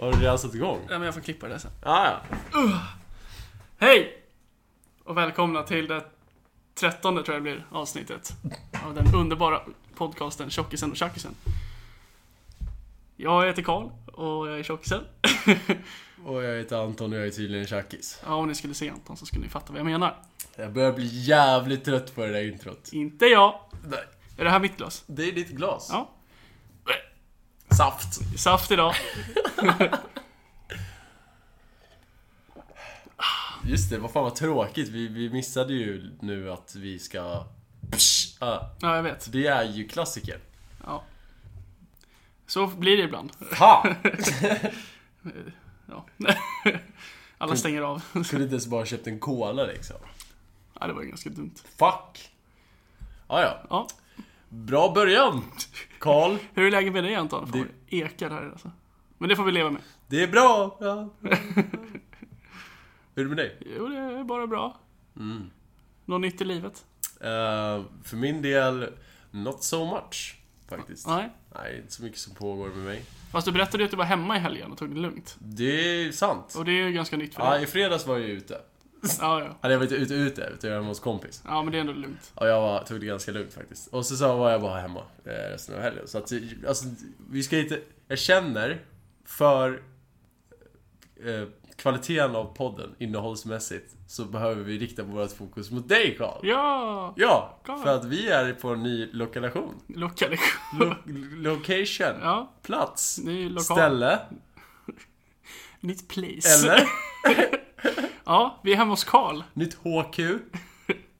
Har 0.00 0.12
du 0.12 0.18
redan 0.18 0.38
satt 0.38 0.54
igång? 0.54 0.78
Ja, 0.88 0.98
men 0.98 1.02
jag 1.02 1.14
får 1.14 1.20
klippa 1.20 1.48
det 1.48 1.58
sen. 1.58 1.70
Ah, 1.82 2.06
ja. 2.06 2.20
Hej! 3.78 4.22
Och 5.04 5.16
välkomna 5.16 5.62
till 5.62 5.86
det 5.86 6.04
trettonde 6.74 7.22
tror 7.22 7.34
jag 7.34 7.44
det 7.44 7.50
blir, 7.50 7.66
avsnittet. 7.70 8.32
Av 8.86 8.94
den 8.94 9.14
underbara 9.14 9.60
podcasten 9.94 10.50
Tjockisen 10.50 10.90
och 10.90 10.96
Tjackisen. 10.96 11.34
Jag 13.16 13.46
heter 13.46 13.62
Karl 13.62 13.90
och 14.06 14.48
jag 14.48 14.58
är 14.58 14.62
Tjockisen. 14.62 15.00
Och 16.24 16.42
jag 16.42 16.58
heter 16.58 16.76
Anton 16.84 17.12
och 17.12 17.18
jag 17.18 17.26
är 17.26 17.30
tydligen 17.30 17.66
tjackis. 17.66 18.22
Ja, 18.26 18.34
om 18.34 18.48
ni 18.48 18.54
skulle 18.54 18.74
se 18.74 18.90
Anton 18.90 19.16
så 19.16 19.26
skulle 19.26 19.44
ni 19.44 19.50
fatta 19.50 19.72
vad 19.72 19.80
jag 19.80 19.86
menar. 19.86 20.16
Jag 20.56 20.72
börjar 20.72 20.92
bli 20.92 21.06
jävligt 21.06 21.84
trött 21.84 22.14
på 22.14 22.20
det 22.20 22.32
där 22.32 22.52
introt. 22.52 22.88
Inte 22.92 23.26
jag. 23.26 23.60
Nej. 23.84 24.04
Är 24.38 24.44
det 24.44 24.50
här 24.50 24.60
mitt 24.60 24.76
glas? 24.76 25.04
Det 25.06 25.28
är 25.28 25.32
ditt 25.32 25.48
glas. 25.48 25.88
Ja. 25.92 26.10
Saft. 27.76 28.38
Saft 28.40 28.70
idag. 28.70 28.94
Just 33.64 33.90
det, 33.90 33.98
vad 33.98 34.10
fan 34.10 34.22
vad 34.24 34.34
tråkigt. 34.34 34.88
Vi, 34.88 35.08
vi 35.08 35.30
missade 35.30 35.72
ju 35.74 36.10
nu 36.20 36.52
att 36.52 36.74
vi 36.74 36.98
ska... 36.98 37.44
Psh, 37.90 38.36
ah. 38.38 38.58
Ja, 38.80 38.96
jag 38.96 39.02
vet. 39.02 39.32
Det 39.32 39.46
är 39.46 39.64
ju 39.64 39.88
klassiker. 39.88 40.38
Ja. 40.84 41.04
Så 42.46 42.66
blir 42.66 42.96
det 42.96 43.02
ibland. 43.02 43.30
Fan! 43.52 43.94
Ja. 45.92 46.06
Alla 47.38 47.56
stänger 47.56 47.82
av. 47.82 48.02
Kunde 48.12 48.42
inte 48.44 48.54
ens 48.54 48.66
bara 48.66 48.86
köpt 48.86 49.06
en 49.06 49.18
cola 49.18 49.64
liksom. 49.64 49.96
Ja, 50.80 50.86
det 50.86 50.92
var 50.92 51.02
ju 51.02 51.08
ganska 51.08 51.30
dumt. 51.30 51.54
Fuck! 51.78 52.30
Ah, 53.26 53.42
ja. 53.42 53.62
Ja. 53.70 53.86
Bra 54.52 54.92
början, 54.94 55.44
Karl. 55.98 56.36
Hur 56.54 56.66
är 56.66 56.70
läget 56.70 56.92
med 56.92 57.04
dig 57.04 57.14
Anton? 57.14 57.46
Fan, 57.46 57.68
Det- 57.88 57.96
ekar 57.96 58.30
här 58.30 58.50
alltså. 58.50 58.70
Men 59.18 59.28
det 59.28 59.36
får 59.36 59.44
vi 59.44 59.52
leva 59.52 59.70
med. 59.70 59.82
Det 60.06 60.22
är 60.22 60.26
bra. 60.28 60.78
Ja. 60.80 61.08
Hur 63.14 63.24
är 63.24 63.28
det 63.28 63.28
med 63.28 63.36
dig? 63.36 63.56
Jo, 63.76 63.88
det 63.88 63.96
är 63.98 64.24
bara 64.24 64.46
bra. 64.46 64.78
Mm. 65.16 65.50
Något 66.04 66.20
nytt 66.20 66.40
i 66.40 66.44
livet? 66.44 66.84
Eh, 67.20 67.82
för 68.04 68.16
min 68.16 68.42
del, 68.42 68.88
not 69.30 69.62
so 69.64 69.84
much. 69.94 70.36
Faktiskt. 70.68 71.06
Nej. 71.06 71.30
Nej, 71.54 71.76
inte 71.80 71.92
så 71.92 72.02
mycket 72.02 72.18
som 72.18 72.34
pågår 72.34 72.68
med 72.68 72.78
mig. 72.84 73.04
Fast 73.32 73.46
du 73.46 73.52
berättade 73.52 73.78
ju 73.82 73.84
att 73.84 73.90
du 73.90 73.96
var 73.96 74.04
hemma 74.04 74.36
i 74.36 74.38
helgen 74.40 74.72
och 74.72 74.78
tog 74.78 74.94
det 74.94 75.00
lugnt. 75.00 75.36
Det 75.38 75.64
är 76.04 76.12
sant. 76.12 76.54
Och 76.58 76.64
det 76.64 76.70
är 76.72 76.86
ju 76.86 76.92
ganska 76.92 77.16
nytt 77.16 77.34
för 77.34 77.42
Ja, 77.42 77.50
dig. 77.54 77.62
i 77.62 77.66
fredags 77.66 78.06
var 78.06 78.18
jag 78.18 78.28
ute. 78.30 78.60
Ja, 79.20 79.40
ja. 79.40 79.58
Eller 79.62 79.74
jag 79.74 79.78
var 79.78 79.84
inte 79.84 79.94
ute 79.94 80.14
ute, 80.14 80.50
utan 80.54 80.70
jag 80.70 80.80
var 80.80 80.88
hos 80.88 81.00
kompis. 81.00 81.42
Ja, 81.46 81.62
men 81.62 81.72
det 81.72 81.78
är 81.78 81.80
ändå 81.80 81.92
lugnt. 81.92 82.32
Och 82.34 82.48
jag 82.48 82.60
var, 82.60 82.84
tog 82.84 83.00
det 83.00 83.06
ganska 83.06 83.32
lugnt 83.32 83.54
faktiskt. 83.54 83.86
Och 83.94 84.06
så, 84.06 84.16
så 84.16 84.36
var 84.36 84.50
jag 84.50 84.60
bara 84.60 84.80
hemma 84.80 85.02
eh, 85.24 85.30
resten 85.30 85.74
av 85.74 85.80
helgen. 85.80 86.08
Så 86.08 86.18
att, 86.18 86.32
alltså, 86.68 86.84
vi 87.30 87.42
ska 87.42 87.58
inte... 87.58 87.80
Jag 88.08 88.18
känner 88.18 88.80
för 89.24 89.82
eh, 91.24 91.48
kvaliteten 91.76 92.36
av 92.36 92.44
podden 92.56 92.94
innehållsmässigt 92.98 93.94
så 94.06 94.24
behöver 94.24 94.62
vi 94.62 94.78
rikta 94.78 95.02
vårt 95.02 95.32
fokus 95.32 95.70
mot 95.70 95.88
dig 95.88 96.16
Karl. 96.18 96.40
Ja! 96.42 97.14
Ja, 97.16 97.60
Karl. 97.64 97.82
för 97.82 97.96
att 97.96 98.04
vi 98.04 98.28
är 98.28 98.52
på 98.52 98.68
en 98.68 98.82
ny 98.82 99.08
lokation. 99.12 99.74
Lokalisation. 99.86 100.94
Lo 101.06 101.52
location. 101.52 102.20
Ja, 102.22 102.52
Plats. 102.62 103.20
Ställe. 103.60 104.18
Nytt 105.80 106.08
place. 106.08 106.68
Eller? 106.68 106.88
Ja, 108.30 108.60
vi 108.62 108.72
är 108.72 108.76
hemma 108.76 108.92
hos 108.92 109.04
Karl. 109.04 109.42
Nytt 109.54 109.74
HQ. 109.74 110.16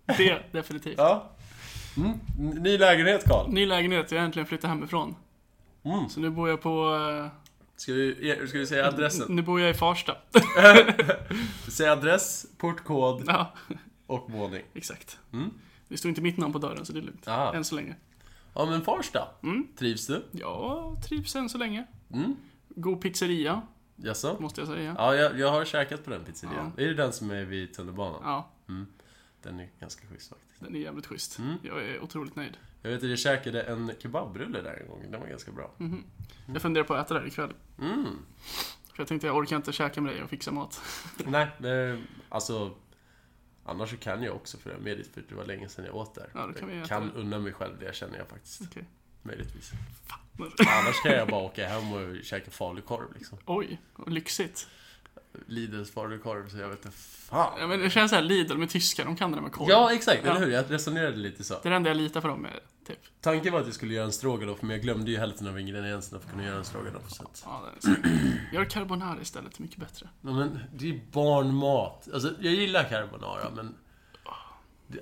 Det, 0.16 0.42
definitivt. 0.52 0.94
Ja. 0.98 1.30
Mm. 1.96 2.18
Ny 2.62 2.78
lägenhet 2.78 3.24
Karl. 3.24 3.48
Ny 3.50 3.66
lägenhet, 3.66 4.12
jag 4.12 4.18
har 4.18 4.24
äntligen 4.24 4.46
flyttat 4.46 4.70
hemifrån. 4.70 5.14
Mm. 5.82 6.08
Så 6.08 6.20
nu 6.20 6.30
bor 6.30 6.48
jag 6.48 6.60
på... 6.60 6.94
eh, 6.94 7.26
Ska 7.76 7.92
du, 7.92 8.14
ska 8.48 8.58
du 8.58 8.66
säga 8.66 8.86
adressen? 8.88 9.26
Nu 9.36 9.42
bor 9.42 9.60
jag 9.60 9.70
i 9.70 9.74
Farsta. 9.74 10.16
Säg 11.68 11.88
adress, 11.88 12.46
portkod 12.58 13.24
Ja, 13.26 13.52
och 14.06 14.30
våning. 14.30 14.62
exakt. 14.74 15.18
Mm. 15.32 15.50
Det 15.88 15.96
står 15.96 16.08
inte 16.08 16.20
mitt 16.20 16.36
namn 16.36 16.52
på 16.52 16.58
dörren, 16.58 16.86
så 16.86 16.92
det 16.92 16.98
är 16.98 17.02
lugnt. 17.02 17.28
Ah. 17.28 17.54
Än 17.54 17.64
så 17.64 17.74
länge. 17.74 17.94
Ja 18.54 18.66
men 18.66 18.82
Farsta. 18.82 19.28
Mm. 19.42 19.66
Trivs 19.78 20.06
du? 20.06 20.22
Jag 20.32 20.96
trivs 21.08 21.36
än 21.36 21.48
så 21.48 21.58
länge. 21.58 21.86
Mm. 22.14 22.36
God 22.68 23.00
pizzeria, 23.00 23.62
Jaså? 24.02 24.36
måste 24.40 24.60
jag 24.60 24.68
säga. 24.68 24.94
Ja, 24.98 25.14
jag, 25.14 25.38
jag 25.38 25.50
har 25.52 25.64
käkat 25.64 26.04
på 26.04 26.10
den 26.10 26.24
pizzerian. 26.24 26.72
Ja. 26.76 26.82
Är 26.82 26.88
det 26.88 26.94
den 26.94 27.12
som 27.12 27.30
är 27.30 27.44
vid 27.44 27.74
tunnelbanan? 27.74 28.20
Ja, 28.24 28.50
Den 29.42 29.60
är 29.60 29.68
ganska 29.80 30.06
schysst 30.06 30.28
faktiskt. 30.30 30.60
den 30.60 30.74
är 30.76 30.80
jävligt 30.80 31.06
schysst. 31.06 31.38
Mm. 31.38 31.54
Jag 31.62 31.82
är 31.82 32.02
otroligt 32.02 32.36
nöjd. 32.36 32.56
Jag 32.82 32.90
vet 32.90 33.02
att 33.02 33.08
jag 33.10 33.18
käkade 33.18 33.62
en 33.62 33.92
kebabrulle 33.98 34.62
där 34.62 34.80
en 34.82 34.88
gång. 34.88 35.10
Den 35.10 35.20
var 35.20 35.28
ganska 35.28 35.52
bra. 35.52 35.70
Mhm. 35.78 36.04
Jag 36.46 36.62
funderar 36.62 36.84
på 36.84 36.94
att 36.94 37.06
äta 37.06 37.14
där 37.14 37.26
ikväll. 37.26 37.52
Mm. 37.78 38.04
För 38.94 39.02
jag 39.02 39.08
tänkte 39.08 39.26
jag 39.26 39.36
orkar 39.36 39.56
inte 39.56 39.72
käka 39.72 40.00
med 40.00 40.14
dig 40.14 40.22
och 40.22 40.30
fixa 40.30 40.50
mat. 40.52 40.80
Nej, 41.26 41.48
det, 41.58 42.02
alltså... 42.28 42.74
Annars 43.64 43.90
så 43.90 43.96
kan 43.96 44.22
jag 44.22 44.34
också 44.36 44.58
för 44.58 44.70
det 44.70 44.78
med 44.78 44.96
dit, 44.96 45.06
för 45.14 45.22
det 45.28 45.34
var 45.34 45.44
länge 45.44 45.68
sedan 45.68 45.84
jag 45.84 45.94
åt 45.96 46.14
där. 46.14 46.30
Ja, 46.34 46.52
kan 46.52 46.78
jag 46.78 46.88
kan 46.88 47.12
unna 47.12 47.38
mig 47.38 47.52
själv 47.52 47.78
det 47.80 47.94
känner 47.94 48.18
jag 48.18 48.28
faktiskt. 48.28 48.62
Okej. 48.62 48.84
Möjligtvis. 49.22 49.70
Annars 50.58 51.02
kan 51.02 51.12
jag 51.12 51.28
bara 51.28 51.40
åka 51.40 51.68
hem 51.68 51.92
och 51.92 52.24
käka 52.24 52.50
falukorv 52.50 53.14
liksom. 53.14 53.38
Oj, 53.46 53.80
lyxigt. 54.06 54.68
Lidls 55.46 55.90
falukorv, 55.90 56.48
så 56.48 56.58
jag 56.58 56.68
vet 56.68 56.84
inte 56.84 56.96
fan. 56.98 57.60
Ja, 57.60 57.66
men 57.66 57.80
det 57.80 57.90
känns 57.90 58.10
såhär, 58.10 58.22
Lidl 58.22 58.56
med 58.56 58.70
tyskar, 58.70 59.04
de 59.04 59.16
kan 59.16 59.30
det 59.30 59.36
där 59.36 59.42
med 59.42 59.52
korv. 59.52 59.68
Ja, 59.70 59.92
exakt, 59.92 60.20
Ja. 60.24 60.30
eller 60.30 60.46
hur? 60.46 60.52
Jag 60.52 60.64
resonerade 60.70 61.16
lite 61.16 61.44
så. 61.44 61.54
Det 61.62 61.68
är 61.68 61.70
det 61.70 61.76
enda 61.76 61.90
jag 61.90 61.96
litar 61.96 62.20
på 62.20 62.28
dem 62.28 62.40
med, 62.42 62.60
typ. 62.86 62.98
Tanken 63.20 63.52
var 63.52 63.60
att 63.60 63.66
jag 63.66 63.74
skulle 63.74 63.94
göra 63.94 64.04
en 64.04 64.12
stroganoff, 64.12 64.62
men 64.62 64.70
jag 64.70 64.80
glömde 64.80 65.10
ju 65.10 65.18
hälften 65.18 65.46
av 65.46 65.60
ingredienserna 65.60 66.20
för 66.20 66.26
att 66.26 66.32
kunna 66.32 66.44
göra 66.46 66.58
en 66.58 66.64
stroganoff. 66.64 67.10
Så 67.10 67.22
att... 67.22 67.42
Ja, 67.46 67.62
det 67.82 67.88
är 67.88 67.94
så. 67.94 68.00
Gör 68.56 68.64
carbonara 68.64 69.20
istället, 69.20 69.58
mycket 69.58 69.76
bättre. 69.76 70.08
Ja, 70.20 70.30
men 70.32 70.58
det 70.74 70.90
är 70.90 71.00
barnmat. 71.12 72.08
Alltså, 72.14 72.34
jag 72.40 72.52
gillar 72.52 72.84
carbonara, 72.84 73.50
men... 73.56 73.74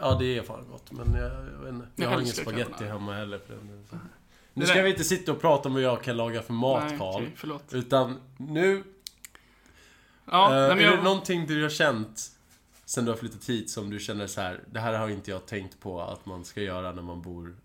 Ja, 0.00 0.16
det 0.21 0.38
är 0.38 0.43
fan 0.43 0.66
gott, 0.71 0.93
men 0.93 1.15
jag, 1.15 1.31
jag 1.31 1.69
inte. 1.69 1.87
Jag, 1.97 2.04
Jag 2.04 2.10
har 2.10 2.21
ingen 2.21 2.34
spagetti 2.34 2.84
hemma 2.84 3.15
heller 3.15 3.38
för 3.38 3.54
den. 3.54 3.87
Så. 3.91 3.97
Nu 4.54 4.66
ska 4.66 4.82
vi 4.82 4.91
inte 4.91 5.04
sitta 5.04 5.32
och 5.32 5.41
prata 5.41 5.69
om 5.69 5.75
vad 5.75 5.82
jag 5.82 6.03
kan 6.03 6.16
laga 6.16 6.43
för 6.43 6.53
mat, 6.53 6.99
Karl. 6.99 7.26
förlåt. 7.37 7.75
Utan 7.75 8.16
nu... 8.37 8.84
Ja, 10.25 10.44
eh, 10.44 10.75
nej, 10.75 10.84
är 10.84 10.91
jag... 10.91 10.99
det 10.99 11.03
någonting 11.03 11.47
du 11.47 11.62
har 11.62 11.71
känt 11.71 12.38
sen 12.88 13.04
du 13.04 13.10
har 13.10 13.19
flyttat 13.19 13.49
hit 13.49 13.71
som 13.71 13.91
du 13.91 13.99
känner 13.99 14.26
så 14.26 14.41
här, 14.41 14.65
det 14.71 14.81
här 14.81 14.99
har 14.99 15.09
inte 15.09 15.31
jag 15.31 15.47
tänkt 15.47 15.81
på 15.81 16.03
att 16.03 16.26
man 16.26 16.44
ska 16.44 16.60
göra 16.60 16.93
när 16.93 17.03
man 17.03 17.22
bor 17.22 17.56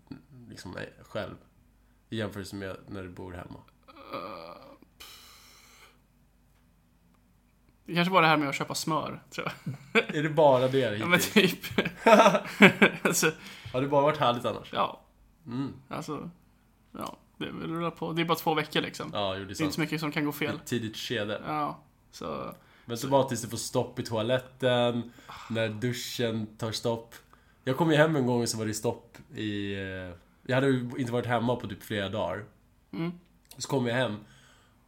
liksom 0.48 0.76
eh, 0.76 0.82
själv? 1.02 1.34
I 2.10 2.16
jämförelse 2.16 2.56
med 2.56 2.76
när 2.88 3.02
du 3.02 3.08
bor 3.08 3.32
hemma. 3.32 3.60
Det 7.86 7.94
kanske 7.94 8.14
var 8.14 8.22
det 8.22 8.28
här 8.28 8.36
med 8.36 8.48
att 8.48 8.54
köpa 8.54 8.74
smör, 8.74 9.22
tror 9.30 9.52
jag. 9.92 10.16
Är 10.16 10.22
det 10.22 10.28
bara 10.30 10.68
det 10.68 10.78
Ja, 10.96 11.06
men 11.06 11.20
hittills? 11.20 11.52
typ. 11.74 11.88
alltså, 13.02 13.32
Har 13.72 13.80
det 13.80 13.88
bara 13.88 14.02
varit 14.02 14.18
härligt 14.18 14.44
annars? 14.44 14.68
ja, 14.72 15.00
Mm. 15.46 15.72
alltså. 15.88 16.30
Ja, 16.98 17.16
det 17.38 17.44
rullar 17.46 17.90
på. 17.90 18.12
Det 18.12 18.22
är 18.22 18.26
bara 18.26 18.38
två 18.38 18.54
veckor 18.54 18.80
liksom. 18.80 19.10
Ja, 19.14 19.34
jo, 19.36 19.38
det 19.38 19.38
är 19.38 19.38
Det 19.38 19.42
är 19.44 19.50
inte 19.50 19.54
sant. 19.64 19.74
så 19.74 19.80
mycket 19.80 20.00
som 20.00 20.12
kan 20.12 20.24
gå 20.24 20.32
fel. 20.32 20.54
Ett 20.54 20.66
tidigt 20.66 20.96
skede. 20.96 21.42
Ja, 21.46 21.78
så... 22.10 22.54
Vänta 22.84 23.08
bara 23.08 23.24
tills 23.24 23.42
du 23.42 23.48
får 23.48 23.56
stopp 23.56 23.98
i 23.98 24.02
toaletten, 24.02 25.12
när 25.50 25.68
duschen 25.68 26.46
tar 26.58 26.72
stopp. 26.72 27.14
Jag 27.64 27.76
kom 27.76 27.90
ju 27.90 27.96
hem 27.96 28.16
en 28.16 28.26
gång 28.26 28.42
och 28.42 28.48
så 28.48 28.58
var 28.58 28.66
det 28.66 28.74
stopp 28.74 29.18
i... 29.34 29.74
eh, 29.74 30.16
Jag 30.46 30.54
hade 30.54 30.66
ju 30.66 30.90
inte 30.98 31.12
varit 31.12 31.26
hemma 31.26 31.56
på 31.56 31.66
typ 31.68 31.82
flera 31.82 32.08
dagar. 32.08 32.44
Mm. 32.92 33.12
Så 33.58 33.68
kom 33.68 33.86
jag 33.86 33.94
hem 33.94 34.16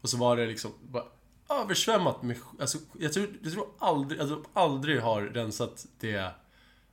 och 0.00 0.08
så 0.08 0.16
var 0.16 0.36
det 0.36 0.46
liksom 0.46 0.70
översvämmat 1.48 2.22
med... 2.22 2.36
Alltså, 2.60 2.78
jag 2.98 3.12
tror, 3.12 3.28
jag 3.42 3.52
tror 3.52 3.66
aldrig, 3.78 4.20
alltså, 4.20 4.42
aldrig 4.52 5.00
har 5.00 5.22
rensat 5.22 5.86
det... 6.00 6.30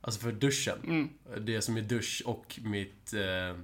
Alltså 0.00 0.20
för 0.20 0.32
duschen. 0.32 0.78
Mm. 0.84 1.10
Det 1.46 1.62
som 1.62 1.76
är 1.76 1.82
dusch 1.82 2.22
och 2.26 2.60
mitt... 2.62 3.12
Eh, 3.12 3.58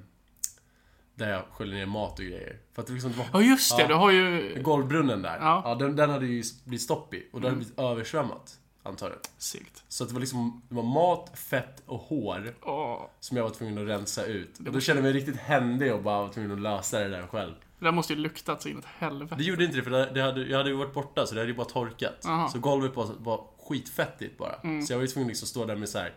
där 1.15 1.31
jag 1.31 1.45
sköljer 1.51 1.75
ner 1.75 1.87
mat 1.87 2.19
och 2.19 2.25
grejer. 2.25 2.59
För 2.73 2.83
att 2.83 2.87
det 2.89 2.93
liksom 2.93 3.13
det 3.13 3.19
var 3.19 3.27
Ja, 3.33 3.43
just 3.43 3.77
det. 3.77 3.83
Ja. 3.83 3.89
Du 3.89 3.95
har 3.95 4.11
ju... 4.11 4.59
Golvbrunnen 4.63 5.23
där. 5.23 5.39
Ja. 5.41 5.63
Ja. 5.65 5.75
den, 5.75 5.97
den 5.97 6.11
hade 6.11 6.27
ju 6.27 6.43
blivit 6.65 6.83
stopp 6.83 7.15
i. 7.15 7.29
Och 7.33 7.41
då 7.41 7.49
hade 7.49 7.57
Mm. 7.57 7.59
det 7.59 7.65
blivit 7.75 7.79
översvämmat. 7.91 8.59
Antar 8.83 9.11
jag. 9.11 9.19
Segt. 9.39 9.85
Så 9.89 10.05
att 10.05 10.09
det 10.11 10.15
var 10.15 10.21
liksom 10.21 10.63
det 10.69 10.75
var 10.75 10.83
mat, 10.83 11.39
fett 11.39 11.83
och 11.87 11.99
hår 11.99 12.55
Åh. 12.63 13.07
som 13.21 13.37
jag 13.37 13.45
var 13.45 13.51
tvungen 13.51 13.79
att 13.79 13.89
rensa 13.89 14.25
ut. 14.25 14.59
Och 14.59 14.73
då 14.73 14.81
kände 14.81 15.03
jag 15.03 15.05
mig 15.05 15.13
riktigt 15.13 15.37
händig 15.37 15.95
och 15.95 16.03
bara 16.03 16.23
var 16.23 16.33
tvungen 16.33 16.53
att 16.53 16.61
lösa 16.61 16.99
det 16.99 17.09
där 17.09 17.27
själv. 17.27 17.55
Det 17.81 17.87
där 17.87 17.93
måste 17.93 18.13
ju 18.13 18.19
luktat 18.19 18.63
så 18.63 18.69
inåt 18.69 18.85
helvete. 18.99 19.35
Det 19.39 19.45
gjorde 19.45 19.65
inte 19.65 19.77
det 19.77 19.83
för 19.83 19.91
det 19.91 20.23
hade, 20.23 20.41
jag 20.45 20.59
hade 20.59 20.71
ju 20.71 20.77
varit 20.77 20.95
borta 20.95 21.27
så 21.27 21.35
det 21.35 21.41
hade 21.41 21.51
ju 21.51 21.57
bara 21.57 21.67
torkat. 21.67 22.27
Aha. 22.27 22.49
Så 22.49 22.59
golvet 22.59 22.97
var, 22.97 23.11
var 23.19 23.45
skitfettigt 23.69 24.39
bara. 24.39 24.55
Mm. 24.65 24.83
Så 24.83 24.93
jag 24.93 24.99
var 24.99 25.03
ju 25.03 25.09
tvungen 25.09 25.27
att 25.27 25.31
liksom 25.31 25.49
stå 25.49 25.65
där 25.67 25.77
med 25.77 25.89
så 25.89 25.99
här 25.99 26.13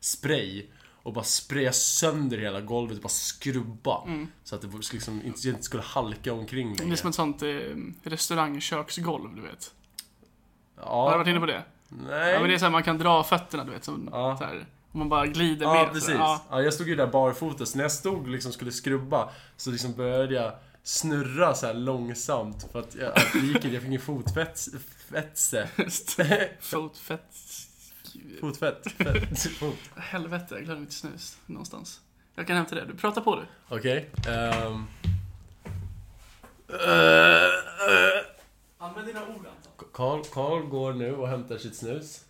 spray 0.00 0.66
och 1.02 1.12
bara 1.12 1.24
spraya 1.24 1.72
sönder 1.72 2.38
hela 2.38 2.60
golvet 2.60 2.96
och 2.96 3.02
bara 3.02 3.08
skrubba. 3.08 4.02
Så 4.44 4.54
att 4.54 4.62
det 4.62 4.68
liksom 4.92 5.22
inte, 5.24 5.48
inte 5.48 5.62
skulle 5.62 5.82
halka 5.82 6.32
omkring 6.32 6.62
Mm. 6.66 6.76
Det 6.76 6.82
är 6.82 6.84
längre. 6.84 6.96
som 6.96 7.08
ett 7.08 7.14
sånt 7.16 7.42
eh, 7.42 7.48
restaurangköksgolv, 8.02 9.34
du 9.36 9.42
vet. 9.42 9.74
Ja, 10.76 10.82
Har 10.84 11.12
du 11.12 11.18
varit 11.18 11.28
inne 11.28 11.40
på 11.40 11.46
det? 11.46 11.62
Nej. 11.88 12.32
Ja, 12.32 12.40
men 12.40 12.48
det 12.48 12.54
är 12.54 12.58
så 12.58 12.64
här, 12.64 12.72
man 12.72 12.82
kan 12.82 12.98
dra 12.98 13.24
fötterna, 13.24 13.64
du 13.64 13.70
vet. 13.70 13.84
Som, 13.84 14.08
Ja. 14.12 14.36
så 14.38 14.44
här, 14.44 14.66
man 14.92 15.08
bara 15.08 15.26
glider 15.26 15.66
Ja, 15.66 15.74
med. 15.74 15.92
precis. 15.92 16.14
Ja. 16.14 16.42
Ja, 16.50 16.62
jag 16.62 16.74
stod 16.74 16.88
ju 16.88 16.96
där 16.96 17.06
barfota, 17.06 17.66
så 17.66 17.76
när 17.76 17.84
jag 17.84 17.92
stod 17.92 18.28
liksom 18.28 18.52
skulle 18.52 18.72
skrubba 18.72 19.28
så 19.56 19.70
liksom 19.70 19.94
började 19.94 20.34
jag 20.34 20.52
snurra 20.82 21.54
så 21.54 21.66
här 21.66 21.74
långsamt 21.74 22.68
för 22.72 22.80
att 22.80 22.94
jag, 22.94 23.08
att 23.08 23.32
det 23.32 23.38
gick, 23.38 23.64
jag 23.64 23.72
fick 23.72 23.84
ingen 23.84 24.00
fotfäste. 24.00 25.68
Fotfett. 26.60 26.64
Fotfett. 28.40 28.92
Fett. 28.92 29.40
Fot. 29.58 29.78
Helvete, 29.96 30.54
jag 30.54 30.64
glömde 30.64 30.80
mitt 30.80 30.92
snus 30.92 31.38
någonstans. 31.46 32.00
Jag 32.34 32.46
kan 32.46 32.56
hämta 32.56 32.74
det. 32.74 32.84
Du 32.84 32.94
pratar 32.94 33.20
på 33.20 33.36
du. 33.36 33.42
Okej. 33.68 34.10
ehm. 34.28 34.84
Eh, 36.68 37.44
eh. 37.44 38.24
Använd 38.78 39.06
dina 39.06 39.22
ord 39.22 39.46
Anton. 39.46 39.88
Karl, 39.92 40.22
Karl 40.32 40.62
går 40.62 40.92
nu 40.92 41.14
och 41.16 41.28
hämtar 41.28 41.58
sitt 41.58 41.76
snus. 41.76 42.24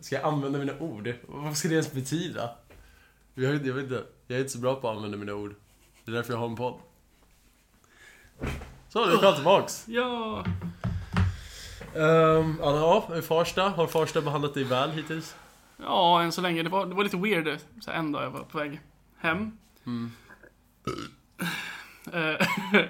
Ska 0.00 0.14
jag 0.14 0.24
använda 0.24 0.58
mina 0.58 0.78
ord? 0.78 1.14
Vad 1.26 1.56
ska 1.56 1.68
det 1.68 1.74
ens 1.74 1.92
betyda? 1.92 2.50
Jag 3.34 3.66
jag 3.66 3.74
vet 3.74 3.82
inte. 3.82 4.04
Jag 4.26 4.36
är 4.36 4.40
inte 4.40 4.52
så 4.52 4.58
bra 4.58 4.74
på 4.74 4.88
att 4.90 4.96
använda 4.96 5.18
mina 5.18 5.34
ord. 5.34 5.54
Det 6.04 6.10
är 6.10 6.14
därför 6.14 6.32
jag 6.32 6.40
har 6.40 6.46
en 6.46 6.56
podd. 6.56 6.80
Så, 8.88 9.04
är 9.04 9.16
Karl 9.16 9.34
tillbaks. 9.34 9.84
Ja. 9.88 10.44
Um, 11.94 12.58
ja, 12.62 13.08
i 13.18 13.22
Farsta. 13.22 13.68
Har 13.68 13.86
Farsta 13.86 14.20
behandlat 14.20 14.54
dig 14.54 14.64
väl 14.64 14.90
hittills? 14.90 15.36
Ja, 15.76 16.22
än 16.22 16.32
så 16.32 16.40
länge. 16.40 16.62
Det 16.62 16.68
var, 16.68 16.86
det 16.86 16.94
var 16.94 17.04
lite 17.04 17.16
weird 17.16 17.58
så 17.80 17.90
här, 17.90 17.98
en 17.98 18.12
dag 18.12 18.24
jag 18.24 18.30
var 18.30 18.40
på 18.40 18.58
väg 18.58 18.80
hem. 19.18 19.58
Mm. 19.86 20.12
Eh, 22.12 22.46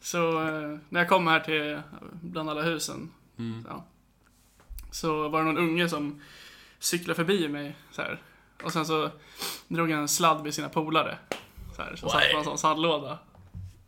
så 0.00 0.48
eh, 0.48 0.78
när 0.88 1.00
jag 1.00 1.08
kom 1.08 1.26
här 1.26 1.40
till 1.40 1.80
bland 2.20 2.50
alla 2.50 2.62
husen 2.62 3.10
Mm. 3.38 3.66
ja, 3.68 3.84
så 4.90 5.28
var 5.28 5.38
det 5.38 5.44
någon 5.44 5.58
unge 5.58 5.88
som 5.88 6.20
cyklade 6.78 7.14
förbi 7.14 7.48
mig 7.48 7.76
så 7.90 8.02
här. 8.02 8.20
Och 8.64 8.72
sen 8.72 8.86
så 8.86 9.10
drog 9.68 9.90
han 9.90 10.00
en 10.00 10.08
sladd 10.08 10.42
vid 10.42 10.54
sina 10.54 10.68
polare. 10.68 11.18
Så, 11.76 11.82
här, 11.82 11.96
så 11.96 12.08
satt 12.08 12.32
på 12.32 12.38
en 12.38 12.44
sån 12.44 12.58
sandlåda. 12.58 13.18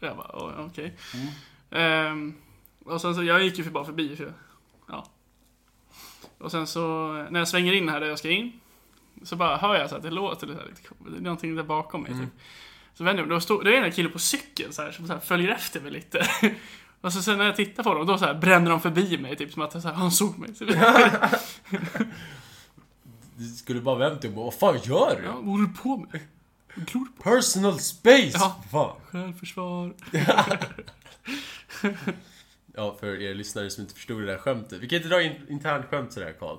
Jag 0.08 0.16
bara, 0.16 0.30
"Oj, 0.34 0.52
okej. 0.70 0.96
Ehm, 1.70 2.34
och 2.84 3.00
sen 3.00 3.14
så, 3.14 3.22
jag 3.24 3.42
gick 3.42 3.58
ju 3.58 3.70
bara 3.70 3.84
förbi. 3.84 4.16
För, 4.16 4.32
ja. 4.88 5.06
Och 6.38 6.50
sen 6.50 6.66
så, 6.66 7.12
när 7.30 7.38
jag 7.40 7.48
svänger 7.48 7.72
in 7.72 7.88
här 7.88 8.00
där 8.00 8.06
jag 8.06 8.18
ska 8.18 8.30
in. 8.30 8.52
Så 9.22 9.36
bara 9.36 9.56
hör 9.56 9.74
jag 9.74 9.90
så 9.90 9.96
att 9.96 10.02
det 10.02 10.10
låter 10.10 10.46
lite, 10.46 10.64
lite 10.64 10.80
det 11.10 11.16
är 11.16 11.20
någonting 11.20 11.56
där 11.56 11.62
bakom 11.62 12.02
mig. 12.02 12.12
Typ. 12.12 12.28
Så 12.94 13.04
vänder 13.04 13.22
jag 13.22 13.28
mig, 13.28 13.36
då, 13.36 13.40
stod, 13.40 13.64
då 13.64 13.70
är 13.70 13.80
det 13.80 13.86
en 13.86 13.92
kille 13.92 14.08
på 14.08 14.18
cykel 14.18 14.72
så 14.72 14.82
här, 14.82 14.92
som 14.92 15.06
så 15.06 15.12
här, 15.12 15.20
följer 15.20 15.48
efter 15.48 15.80
mig 15.80 15.90
lite. 15.90 16.26
Och 17.00 17.12
så 17.12 17.22
sen 17.22 17.38
när 17.38 17.44
jag 17.44 17.56
tittar 17.56 17.82
på 17.82 17.94
dem, 17.94 18.06
då 18.06 18.18
så 18.18 18.24
här, 18.24 18.34
bränner 18.34 18.70
de 18.70 18.80
förbi 18.80 19.18
mig, 19.18 19.36
typ 19.36 19.52
som 19.52 19.62
att 19.62 19.72
så 19.72 19.88
här, 19.88 19.92
han 19.94 20.10
såg 20.10 20.38
mig. 20.38 20.54
Så, 20.54 20.64
Du 23.36 23.44
skulle 23.48 23.80
bara 23.80 23.98
vänt 23.98 24.20
dig 24.22 24.28
och 24.30 24.36
bara, 24.36 24.44
vad 24.44 24.54
fan 24.54 24.78
gör 24.82 25.16
du? 25.20 25.24
ja, 25.26 25.32
vad 25.32 25.44
håller 25.44 25.66
du 25.66 25.74
på 25.74 25.96
med? 25.96 26.20
Glor 26.74 27.06
på? 27.16 27.22
Personal 27.22 27.80
space! 27.80 28.30
Ja. 28.34 28.62
Fan. 28.70 28.96
Självförsvar. 29.10 29.94
Ja, 32.76 32.96
för 33.00 33.20
er 33.22 33.34
lyssnare 33.34 33.70
som 33.70 33.82
inte 33.82 33.94
förstod 33.94 34.20
det 34.22 34.26
där 34.26 34.38
skämtet. 34.38 34.80
Vi 34.80 34.88
kan 34.88 34.96
inte 34.96 35.08
dra 35.08 35.22
in 35.22 35.32
internt 35.48 35.86
skämt 35.86 36.12
sådär, 36.12 36.34
Karl. 36.38 36.58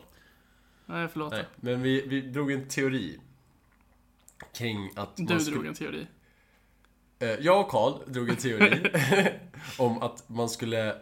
Nej, 0.85 1.07
förlåt. 1.07 1.31
Nej, 1.31 1.45
men 1.55 1.81
vi, 1.81 2.01
vi 2.07 2.21
drog 2.21 2.51
en 2.51 2.67
teori. 2.67 3.19
Kring 4.53 4.89
att 4.95 5.09
Du 5.17 5.39
skulle... 5.39 5.55
drog 5.55 5.65
en 5.65 5.73
teori. 5.73 6.07
Eh, 7.19 7.29
Jag 7.29 7.59
och 7.61 7.69
Karl 7.69 7.93
drog 8.13 8.29
en 8.29 8.35
teori 8.35 8.91
om 9.77 10.01
att 10.01 10.29
man 10.29 10.49
skulle 10.49 10.95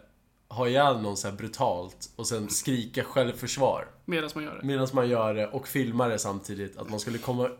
ha 0.48 0.68
ihjäl 0.68 1.00
någon 1.00 1.16
så 1.16 1.28
här 1.28 1.36
brutalt 1.36 2.10
och 2.16 2.26
sen 2.26 2.48
skrika 2.50 3.04
självförsvar 3.04 3.88
Medan 4.04 4.30
man 4.34 4.44
gör 4.44 4.58
det. 4.60 4.66
medan 4.66 4.88
man 4.92 5.08
gör 5.08 5.34
det 5.34 5.46
och 5.46 5.68
filma 5.68 6.08
det 6.08 6.18
samtidigt. 6.18 6.76
Att 6.76 6.90
man 6.90 7.00
skulle 7.00 7.18
komma, 7.18 7.50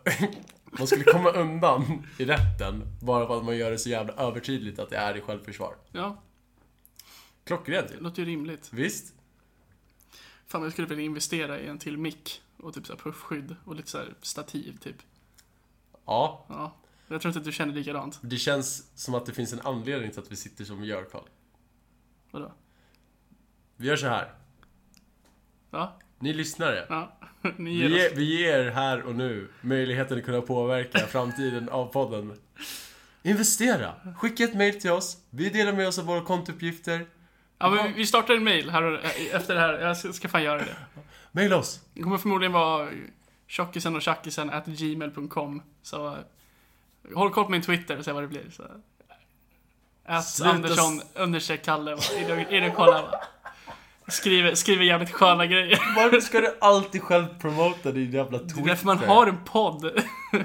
man 0.78 0.86
skulle 0.86 1.04
komma 1.04 1.30
undan 1.30 2.06
i 2.18 2.24
rätten 2.24 2.82
bara 3.02 3.26
för 3.26 3.38
att 3.38 3.44
man 3.44 3.56
gör 3.56 3.70
det 3.70 3.78
så 3.78 3.88
jävla 3.88 4.12
övertydligt 4.12 4.78
att 4.78 4.90
det 4.90 4.96
är 4.96 5.16
i 5.16 5.20
självförsvar. 5.20 5.74
Ja, 5.92 6.22
Klockrent 7.44 7.88
det 7.88 7.94
ju. 7.94 8.00
låter 8.00 8.22
ju 8.22 8.28
rimligt. 8.28 8.68
Visst? 8.72 9.14
Fan, 10.46 10.62
jag 10.62 10.72
skulle 10.72 10.88
vilja 10.88 11.04
investera 11.04 11.60
i 11.60 11.66
en 11.66 11.78
till 11.78 11.98
mick 11.98 12.42
och 12.56 12.74
typ 12.74 12.86
så 12.86 12.92
här 12.92 13.00
puffskydd 13.00 13.56
och 13.64 13.74
lite 13.74 13.90
så 13.90 13.98
här 13.98 14.14
stativ, 14.22 14.76
typ. 14.78 14.96
Ja, 16.06 16.46
Ja. 16.48 16.74
Jag 17.08 17.20
tror 17.20 17.30
inte 17.30 17.38
att 17.38 17.44
du 17.44 17.52
känner 17.52 17.74
likadant. 17.74 18.18
det 18.22 18.36
känns 18.36 18.86
som 18.94 19.14
att 19.14 19.26
det 19.26 19.32
finns 19.32 19.52
en 19.52 19.60
anledning 19.60 20.10
till 20.10 20.20
att 20.20 20.32
vi 20.32 20.36
sitter 20.36 20.64
som 20.64 20.80
vi 20.80 20.86
gör, 20.86 21.04
Karl. 21.04 21.22
Vadå? 22.30 22.52
Vi 23.76 23.86
gör 23.88 23.96
så 23.96 24.06
här. 24.06 24.34
Ja? 25.70 25.98
Ni 26.18 26.32
lyssnare. 26.32 26.86
Ja. 26.88 27.16
Ni 27.56 27.70
ger 27.74 27.88
Vi, 27.88 27.94
ger, 27.98 28.10
vi 28.14 28.40
ger 28.42 28.70
här 28.70 29.02
och 29.02 29.14
nu 29.14 29.48
möjligheten 29.60 30.18
att 30.18 30.24
kunna 30.24 30.40
påverka 30.40 30.98
framtiden 31.06 31.68
av 31.68 31.86
podden. 31.86 32.38
Investera! 33.22 33.92
Skicka 34.18 34.44
ett 34.44 34.54
mail 34.54 34.80
till 34.80 34.90
oss. 34.90 35.16
Vi 35.30 35.50
delar 35.50 35.72
med 35.72 35.88
oss 35.88 35.98
av 35.98 36.04
våra 36.04 36.20
kontouppgifter. 36.20 37.06
Ja, 37.58 37.70
men 37.70 37.94
vi 37.94 38.06
startar 38.06 38.34
en 38.34 38.44
mail 38.44 38.70
här 38.70 39.04
eh, 39.04 39.34
efter 39.36 39.54
det 39.54 39.60
här. 39.60 39.72
Jag 39.80 40.14
ska, 40.14 40.28
fan 40.28 40.42
göra 40.42 40.58
det. 40.58 40.76
Maila 41.32 41.56
oss! 41.56 41.80
Det 41.94 42.02
kommer 42.02 42.18
förmodligen 42.18 42.52
vara 42.52 42.88
tjockisen 43.46 43.96
och 43.96 44.02
tjackisen 44.02 44.50
at 44.50 44.66
gmail.com. 44.66 45.62
Så 45.82 46.06
eh, 46.06 46.14
håll 47.14 47.30
koll 47.30 47.44
på 47.44 47.50
min 47.50 47.62
Twitter 47.62 47.98
och 47.98 48.04
se 48.04 48.12
vad 48.12 48.22
det 48.22 48.28
blir. 48.28 48.50
Så. 48.50 48.62
At 50.06 50.24
Sluta 50.28 50.50
Andersson 50.50 51.00
understreck 51.14 51.64
Kalle. 51.64 51.92
In 51.92 52.30
och- 52.30 52.52
In 52.52 52.64
och 52.64 52.74
kolla. 52.76 53.20
Skriver, 54.08 54.54
skriver 54.54 54.84
jävligt 54.84 55.10
sköna 55.10 55.46
grejer. 55.46 55.78
Varför 55.96 56.20
ska 56.20 56.40
du 56.40 56.56
alltid 56.60 57.02
självpromota 57.02 57.92
din 57.92 58.10
jävla 58.10 58.38
Det 58.38 58.44
Twitter? 58.44 58.62
är 58.62 58.66
därför 58.66 58.86
man 58.86 58.98
har 58.98 59.26
en 59.26 59.44
podd. 59.44 60.00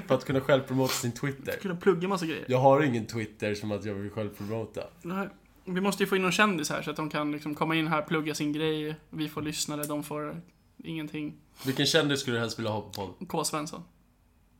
För 0.06 0.14
att 0.14 0.24
kunna 0.24 0.40
självpromota 0.40 0.92
sin 0.92 1.12
Twitter. 1.12 1.52
Kunna 1.62 1.76
plugga 1.76 2.08
massa 2.08 2.26
grejer. 2.26 2.44
Jag 2.48 2.58
har 2.58 2.82
ingen 2.82 3.06
Twitter 3.06 3.54
som 3.54 3.72
att 3.72 3.84
jag 3.84 3.94
vill 3.94 4.10
självpromota. 4.10 4.80
Nej. 5.02 5.28
Vi 5.64 5.80
måste 5.80 6.02
ju 6.02 6.06
få 6.06 6.16
in 6.16 6.22
någon 6.22 6.32
kändis 6.32 6.70
här 6.70 6.82
så 6.82 6.90
att 6.90 6.96
de 6.96 7.10
kan 7.10 7.32
liksom 7.32 7.54
komma 7.54 7.74
in 7.74 7.86
här, 7.88 8.02
plugga 8.02 8.34
sin 8.34 8.52
grej. 8.52 8.94
Vi 9.10 9.28
får 9.28 9.42
lyssnare, 9.42 9.82
de 9.84 10.02
får 10.02 10.40
ingenting. 10.84 11.34
Vilken 11.66 11.86
kändis 11.86 12.20
skulle 12.20 12.36
du 12.36 12.40
helst 12.40 12.58
vilja 12.58 12.70
ha 12.70 12.80
på 12.80 12.90
podd? 12.90 13.28
K. 13.28 13.44
Svensson, 13.44 13.82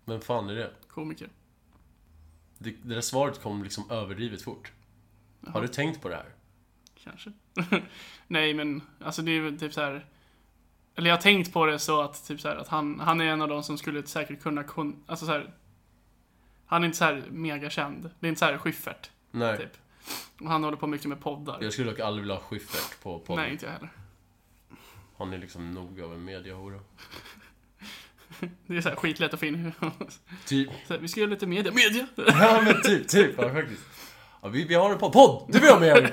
Vem 0.04 0.20
fan 0.20 0.48
är 0.50 0.54
det? 0.54 0.70
komiker. 0.88 1.28
Det, 2.58 2.70
det 2.82 2.94
där 2.94 3.00
svaret 3.00 3.42
kom 3.42 3.62
liksom 3.62 3.90
överdrivet 3.90 4.42
fort. 4.42 4.72
Har 5.46 5.52
Jaha. 5.52 5.62
du 5.62 5.68
tänkt 5.68 6.02
på 6.02 6.08
det 6.08 6.14
här? 6.14 6.26
Kanske. 7.04 7.32
Nej, 8.26 8.54
men 8.54 8.82
alltså 9.00 9.22
det 9.22 9.30
är 9.30 9.40
väl 9.40 9.58
typ 9.58 9.72
så 9.74 9.80
här. 9.80 10.06
Eller 10.94 11.10
jag 11.10 11.16
har 11.16 11.22
tänkt 11.22 11.52
på 11.52 11.66
det 11.66 11.78
så 11.78 12.00
att 12.00 12.26
typ 12.26 12.40
så 12.40 12.48
här, 12.48 12.56
att 12.56 12.68
han, 12.68 13.00
han 13.00 13.20
är 13.20 13.24
en 13.24 13.42
av 13.42 13.48
de 13.48 13.62
som 13.62 13.78
skulle 13.78 14.06
säkert 14.06 14.42
kunna 14.42 14.64
kun, 14.64 15.02
alltså 15.06 15.26
så 15.26 15.32
här. 15.32 15.54
Han 16.66 16.82
är 16.82 16.86
inte 16.86 16.98
så 16.98 17.04
här 17.04 17.24
megakänd. 17.30 18.10
Det 18.20 18.26
är 18.26 18.28
inte 18.28 18.38
så 18.38 18.44
här 18.44 18.58
Schyffert, 18.58 19.10
Nej. 19.30 19.58
typ. 19.58 19.76
Och 20.40 20.48
han 20.48 20.64
håller 20.64 20.76
på 20.76 20.86
mycket 20.86 21.06
med 21.06 21.20
poddar. 21.20 21.58
Jag 21.60 21.72
skulle 21.72 21.90
dock 21.90 22.00
aldrig 22.00 22.22
vilja 22.22 22.34
ha 22.34 22.42
Schyffert 22.42 23.02
på 23.02 23.18
podden. 23.18 23.44
Nej, 23.44 23.52
inte 23.52 23.66
jag 23.66 23.72
heller. 23.72 23.90
Han 25.18 25.32
är 25.32 25.38
liksom 25.38 25.70
nog 25.70 26.00
av 26.00 26.14
en 26.14 26.24
mediahora. 26.24 26.80
Det 28.66 28.76
är 28.76 28.80
så 28.80 28.88
här 28.88 28.96
skitlätt 28.96 29.34
att 29.34 29.40
få 29.40 29.46
in. 29.46 29.72
Typ. 30.46 30.70
Så 30.86 30.94
här, 30.94 31.00
vi 31.00 31.08
ska 31.08 31.20
göra 31.20 31.30
lite 31.30 31.46
media. 31.46 31.72
Media! 31.72 32.06
Ja 32.16 32.62
men 32.64 32.82
typ, 32.82 33.08
typ 33.08 33.34
ja, 33.38 33.52
faktiskt. 33.52 33.82
Ja, 34.42 34.48
vi, 34.48 34.64
vi 34.64 34.74
har 34.74 34.90
en 34.92 34.98
podd. 34.98 35.12
Podd! 35.12 35.46
Du 35.48 35.58
vill 35.58 35.70
ha 35.70 35.78
med! 35.80 36.10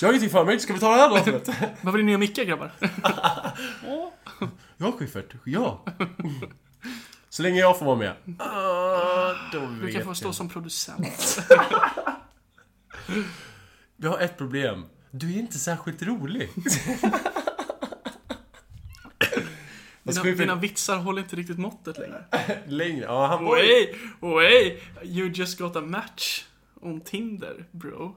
Jag 0.00 0.08
har 0.08 0.12
ingenting 0.12 0.30
för 0.30 0.44
mig, 0.44 0.60
ska 0.60 0.72
vi 0.72 0.80
ta 0.80 0.90
det 0.90 1.00
här 1.00 1.10
låtet? 1.10 1.48
Vad 1.82 1.94
vill 1.94 2.04
ni 2.04 2.10
nya 2.10 2.18
mickar 2.18 2.44
grabbar? 2.44 2.72
Ja, 4.76 4.92
Schyffert. 4.98 5.34
Ja. 5.44 5.84
Så 7.28 7.42
länge 7.42 7.60
jag 7.60 7.78
får 7.78 7.86
vara 7.86 7.96
med. 7.96 8.14
Ah, 8.38 9.32
då 9.52 9.58
Du 9.60 9.66
vet 9.86 9.94
kan 9.94 10.02
få 10.02 10.10
jag. 10.10 10.16
stå 10.16 10.32
som 10.32 10.48
producent. 10.48 11.38
Vi 13.96 14.06
har 14.08 14.18
ett 14.18 14.38
problem. 14.38 14.84
Du 15.10 15.34
är 15.34 15.38
inte 15.38 15.58
särskilt 15.58 16.02
rolig. 16.02 16.48
Dina, 20.02 20.22
Schyffert- 20.22 20.36
dina 20.38 20.54
vitsar 20.54 20.96
håller 20.96 21.22
inte 21.22 21.36
riktigt 21.36 21.58
måttet 21.58 21.98
längre. 21.98 22.24
Längre. 22.66 23.04
Ja, 23.04 23.26
han 23.26 23.44
var. 23.44 23.56
Wait, 23.56 23.96
wait! 24.20 24.82
You 25.02 25.28
just 25.28 25.58
got 25.58 25.76
a 25.76 25.80
match 25.80 26.44
on 26.80 27.00
Tinder, 27.00 27.64
bro. 27.70 28.16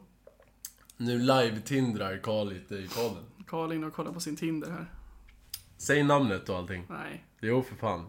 Nu 0.98 1.20
live-tindrar 1.20 2.18
Karl 2.18 2.50
lite 2.50 2.76
i 2.76 2.88
podden. 2.88 3.24
Karl 3.48 3.74
in 3.74 3.84
och 3.84 3.94
kollar 3.94 4.12
på 4.12 4.20
sin 4.20 4.36
Tinder 4.36 4.72
här. 4.72 4.86
Säg 5.78 6.04
namnet 6.04 6.50
och 6.50 6.58
allting. 6.58 6.86
Nej. 6.90 7.26
Jo, 7.42 7.64
för 7.64 7.76
fan. 7.76 8.06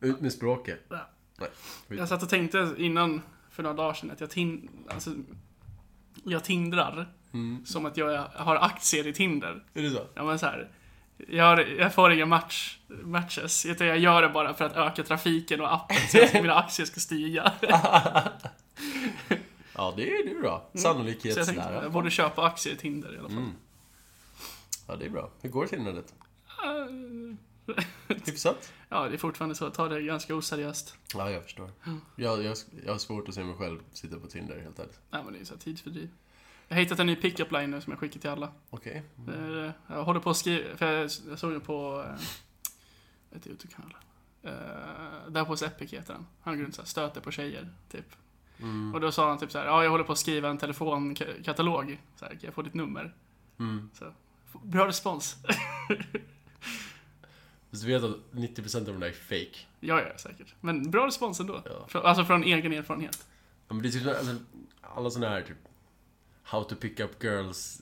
Ut 0.00 0.20
med 0.20 0.32
språket. 0.32 0.86
Ja. 0.88 1.08
Nej. 1.38 1.48
Jag 1.88 2.08
satt 2.08 2.22
och 2.22 2.28
tänkte 2.28 2.74
innan, 2.78 3.22
för 3.50 3.62
några 3.62 3.76
dagar 3.76 3.94
sedan, 3.94 4.10
att 4.10 4.20
jag 4.20 4.30
tin... 4.30 4.68
Alltså, 4.88 5.10
jag 6.24 6.44
tindrar. 6.44 7.12
Mm. 7.32 7.66
Som 7.66 7.86
att 7.86 7.96
jag 7.96 8.24
har 8.34 8.56
aktier 8.56 9.06
i 9.06 9.12
Tinder. 9.12 9.64
Är 9.74 9.82
det 9.82 9.90
så? 9.90 10.06
Ja 10.14 10.24
men 10.24 10.38
så 10.38 10.46
här. 10.46 10.70
Jag, 11.28 11.44
har, 11.44 11.58
jag 11.58 11.94
får 11.94 12.12
inga 12.12 12.26
match, 12.26 12.78
matches, 12.88 13.66
utan 13.66 13.86
jag 13.86 13.98
gör 13.98 14.22
det 14.22 14.28
bara 14.28 14.54
för 14.54 14.64
att 14.64 14.76
öka 14.76 15.02
trafiken 15.02 15.60
och 15.60 15.74
appen 15.74 15.96
så 16.08 16.24
att 16.24 16.32
mina 16.42 16.54
aktier 16.54 16.86
ska 16.86 17.00
stiga. 17.00 17.52
Ja, 19.82 19.92
det 19.96 20.10
är, 20.10 20.24
det 20.24 20.30
är 20.30 20.40
bra. 20.40 20.50
Jag 20.50 20.62
tänkte, 20.62 20.80
Sannolikhetslära. 20.80 21.82
jag 21.82 21.92
borde 21.92 22.10
köpa 22.10 22.44
aktier 22.46 22.74
i 22.74 22.76
Tinder 22.76 23.14
i 23.14 23.18
alla 23.18 23.28
fall. 23.28 23.38
Mm. 23.38 23.52
Ja, 24.88 24.96
det 24.96 25.04
är 25.06 25.10
bra. 25.10 25.30
Hur 25.40 25.50
går 25.50 25.66
tindrandet? 25.66 26.14
Eh, 26.64 27.76
Hyfsat. 28.26 28.72
Ja, 28.88 29.08
det 29.08 29.14
är 29.14 29.18
fortfarande 29.18 29.54
så. 29.54 29.70
Ta 29.70 29.88
det 29.88 30.02
ganska 30.02 30.34
oseriöst. 30.34 30.96
Ja, 31.14 31.30
jag 31.30 31.42
förstår. 31.42 31.70
Jag, 32.16 32.44
jag, 32.44 32.56
jag 32.84 32.92
har 32.92 32.98
svårt 32.98 33.28
att 33.28 33.34
se 33.34 33.44
mig 33.44 33.54
själv 33.56 33.78
sitta 33.92 34.18
på 34.18 34.26
Tinder, 34.26 34.60
helt 34.60 34.78
ärligt. 34.78 34.98
Nej, 35.10 35.24
men 35.24 35.32
det 35.32 35.40
är 35.40 35.44
så 35.44 35.54
här 35.54 35.60
tidsfördriv. 35.60 36.10
Jag 36.68 36.76
har 36.76 36.82
hittat 36.82 36.98
en 36.98 37.06
ny 37.06 37.16
pick-up 37.16 37.52
line 37.52 37.70
nu 37.70 37.80
som 37.80 37.90
jag 37.90 38.00
skickar 38.00 38.20
till 38.20 38.30
alla. 38.30 38.52
Okej. 38.70 39.02
Eh, 39.28 39.70
Jag 39.86 40.04
håller 40.04 40.20
på 40.20 40.30
att 40.30 40.36
skriva, 40.36 40.76
för 40.76 40.92
jag, 40.92 41.10
jag 41.28 41.38
såg 41.38 41.52
ju 41.52 41.60
på 41.60 42.04
eh, 42.08 43.36
ett 43.36 43.46
YouTube-kanal. 43.46 43.94
Uh, 44.44 44.50
där 45.28 45.44
på 45.44 45.64
Epic 45.64 45.92
heter 45.92 46.14
han. 46.14 46.26
Han 46.42 46.56
går 46.56 46.64
runt 46.64 46.74
såhär, 46.74 46.86
stöter 46.86 47.20
på 47.20 47.30
tjejer, 47.30 47.68
typ. 47.90 48.06
Mm. 48.62 48.94
Och 48.94 49.00
då 49.00 49.12
sa 49.12 49.28
han 49.28 49.38
typ 49.38 49.50
såhär, 49.52 49.66
ja 49.66 49.82
jag 49.82 49.90
håller 49.90 50.04
på 50.04 50.12
att 50.12 50.18
skriva 50.18 50.48
en 50.48 50.58
telefonkatalog. 50.58 51.98
Så 52.16 52.24
här, 52.24 52.32
kan 52.32 52.40
jag 52.42 52.54
få 52.54 52.62
ditt 52.62 52.74
nummer? 52.74 53.14
Mm. 53.58 53.90
Så, 53.94 54.12
bra 54.62 54.86
respons. 54.86 55.36
Fast 57.70 57.84
du 57.84 57.88
vet 57.88 58.02
att 58.04 58.16
90% 58.32 58.78
av 58.78 58.84
de 58.84 59.00
där 59.00 59.08
är 59.08 59.12
fake. 59.12 59.58
ja, 59.80 60.00
ja, 60.00 60.18
säkert. 60.18 60.54
Men 60.60 60.90
bra 60.90 61.06
respons 61.06 61.40
ändå. 61.40 61.62
Ja. 61.92 62.00
Alltså 62.00 62.24
från 62.24 62.44
egen 62.44 62.72
erfarenhet. 62.72 63.26
Ja, 63.68 63.74
men 63.74 63.82
det 63.82 63.88
är 63.88 63.90
typ, 63.90 64.06
alltså, 64.06 64.36
alla 64.80 65.10
såna 65.10 65.28
här 65.28 65.42
typ 65.42 65.56
How 66.52 66.64
to 66.64 66.74
pick 66.76 67.00
up 67.00 67.22
girls 67.24 67.80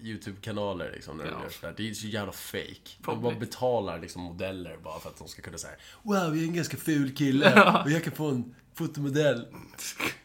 YouTube-kanaler 0.00 0.92
liksom, 0.94 1.16
när 1.16 1.24
de 1.24 1.30
Ja. 1.30 1.42
gör 1.42 1.50
sådär. 1.50 1.74
Det 1.76 1.90
är 1.90 1.94
så 1.94 2.06
jävla 2.06 2.32
fake. 2.32 2.64
De 2.98 3.02
Probably. 3.04 3.22
bara 3.30 3.40
betalar 3.40 3.98
liksom 4.00 4.22
modeller 4.22 4.76
bara 4.76 5.00
för 5.00 5.08
att 5.08 5.18
de 5.18 5.28
ska 5.28 5.42
kunna 5.42 5.58
säga 5.58 5.74
Wow, 6.02 6.16
jag 6.16 6.38
är 6.38 6.42
en 6.42 6.54
ganska 6.54 6.76
ful 6.76 7.14
kille 7.14 7.62
och 7.84 7.90
jag 7.90 8.04
kan 8.04 8.12
få 8.12 8.28
en 8.28 8.54
fotomodell. 8.74 9.46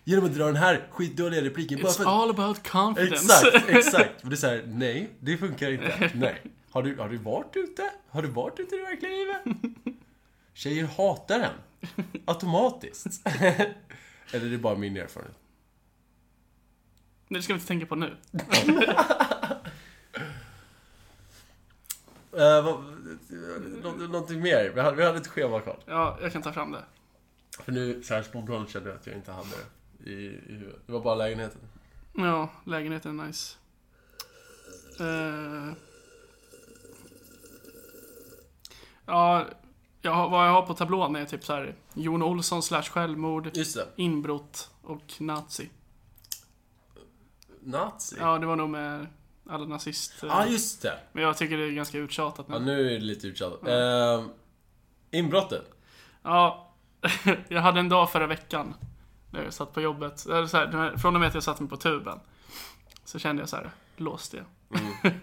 Genom 0.03 0.25
att 0.25 0.33
dra 0.35 0.45
den 0.45 0.55
här 0.55 0.88
skitdåliga 0.91 1.41
repliken. 1.41 1.79
Bara 1.81 1.91
It's 1.91 1.97
för 1.97 2.21
all 2.23 2.29
about 2.29 2.67
confidence. 2.67 3.15
Exakt, 3.47 3.65
exakt. 3.69 4.23
Och 4.23 4.29
det 4.29 4.35
är 4.35 4.38
såhär, 4.38 4.63
nej, 4.67 5.09
det 5.19 5.38
funkar 5.38 5.71
inte. 5.71 6.12
Nej. 6.15 6.41
Har 6.71 6.83
du, 6.83 6.95
har 6.97 7.09
du 7.09 7.17
varit 7.17 7.55
ute? 7.55 7.89
Har 8.09 8.21
du 8.21 8.27
varit 8.27 8.59
ute 8.59 8.75
i 8.75 8.77
det 8.77 8.83
verkliga 8.83 9.12
livet? 9.12 9.41
Tjejer 10.53 10.85
hatar 10.85 11.39
den. 11.39 11.53
Automatiskt. 12.25 13.21
Eller 14.31 14.45
det 14.50 14.55
är 14.55 14.57
bara 14.57 14.75
min 14.75 14.97
erfarenhet. 14.97 15.38
Det 17.34 17.42
ska 17.42 17.54
vi 17.54 17.58
inte 17.58 17.68
tänka 17.68 17.86
på 17.86 17.96
nu. 17.96 18.16
Uh, 22.34 22.62
vad, 22.63 22.84
nå, 23.84 23.92
någonting 23.92 24.42
mer? 24.42 24.72
Vi 24.75 24.82
hade, 24.82 24.98
vi 24.98 25.06
hade 25.06 25.18
ett 25.18 25.28
schema 25.28 25.60
kvar. 25.60 25.80
Ja, 25.86 26.18
jag 26.22 26.34
kan 26.34 26.42
ta 26.42 26.54
fram 26.54 26.72
det. 26.72 26.84
För 27.60 27.72
nu, 27.72 28.04
så 28.04 28.13
här 28.13 28.24
spontant 28.24 28.70
kände 28.70 28.90
jag 28.90 28.98
att 28.98 29.08
jag 29.08 29.16
inte 29.16 29.32
hade 29.32 29.50
det 29.50 30.12
i, 30.12 30.42
i 30.48 30.54
huvudet. 30.54 30.82
Det 30.86 30.92
var 30.92 31.00
bara 31.02 31.16
lägenheten. 31.16 31.62
Ja, 32.13 32.50
lägenheten 32.66 33.20
är 33.20 33.25
nice. 33.25 33.58
Eh, 35.00 35.74
ja, 39.06 39.46
jag 40.02 40.30
vad 40.30 40.48
jag 40.48 40.52
har 40.52 40.66
på 40.66 40.74
tablån 40.74 41.16
är 41.16 41.25
typ 41.25 41.46
så 41.46 41.54
här 41.54 41.75
Jon 41.94 42.24
Olsson 42.24 42.63
slash 42.63 42.84
självmord, 42.84 43.52
inbrott 43.96 44.70
och 44.82 45.04
nazi. 45.20 45.70
Nazi. 47.65 48.15
Ja, 48.20 48.34
Ja, 48.34 48.39
det 48.39 48.46
var 48.46 48.55
nog 48.55 48.70
med 48.70 49.08
alla 49.50 49.65
nazister. 49.65 50.27
ah, 50.32 50.46
just 50.46 50.82
det. 50.82 51.00
Men 51.12 51.24
jag 51.24 51.38
tycker 51.38 51.58
det 51.58 51.63
är 51.63 51.72
ganska 51.72 51.98
uttjatat 51.98 52.46
Ja, 52.50 52.60
nu. 52.60 52.65
nu 52.65 52.88
är 52.88 52.93
det 52.93 53.00
lite 53.05 53.27
uttjatat. 53.27 53.67
Uh, 53.70 54.25
inbrottet. 55.12 55.72
Ja, 56.24 56.74
jag 57.48 57.62
hade 57.62 57.79
en 57.79 57.89
dag 57.89 58.12
förra 58.12 58.27
veckan. 58.27 58.74
När 59.29 59.43
jag 59.43 59.53
satt 59.53 59.74
på 59.74 59.82
jobbet. 59.82 60.20
Så 60.20 60.34
här, 60.34 60.98
från 60.98 61.15
och 61.15 61.20
med 61.20 61.27
att 61.27 61.34
jag 61.34 61.43
satte 61.43 61.63
mig 61.63 61.70
på 61.70 61.77
tuben. 61.77 62.20
Så 63.05 63.20
kände 63.20 63.41
jag 63.41 63.50
så 63.50 63.55
här, 63.55 63.72
låst 63.98 64.32
det. 64.32 64.43
Mm. 64.79 65.20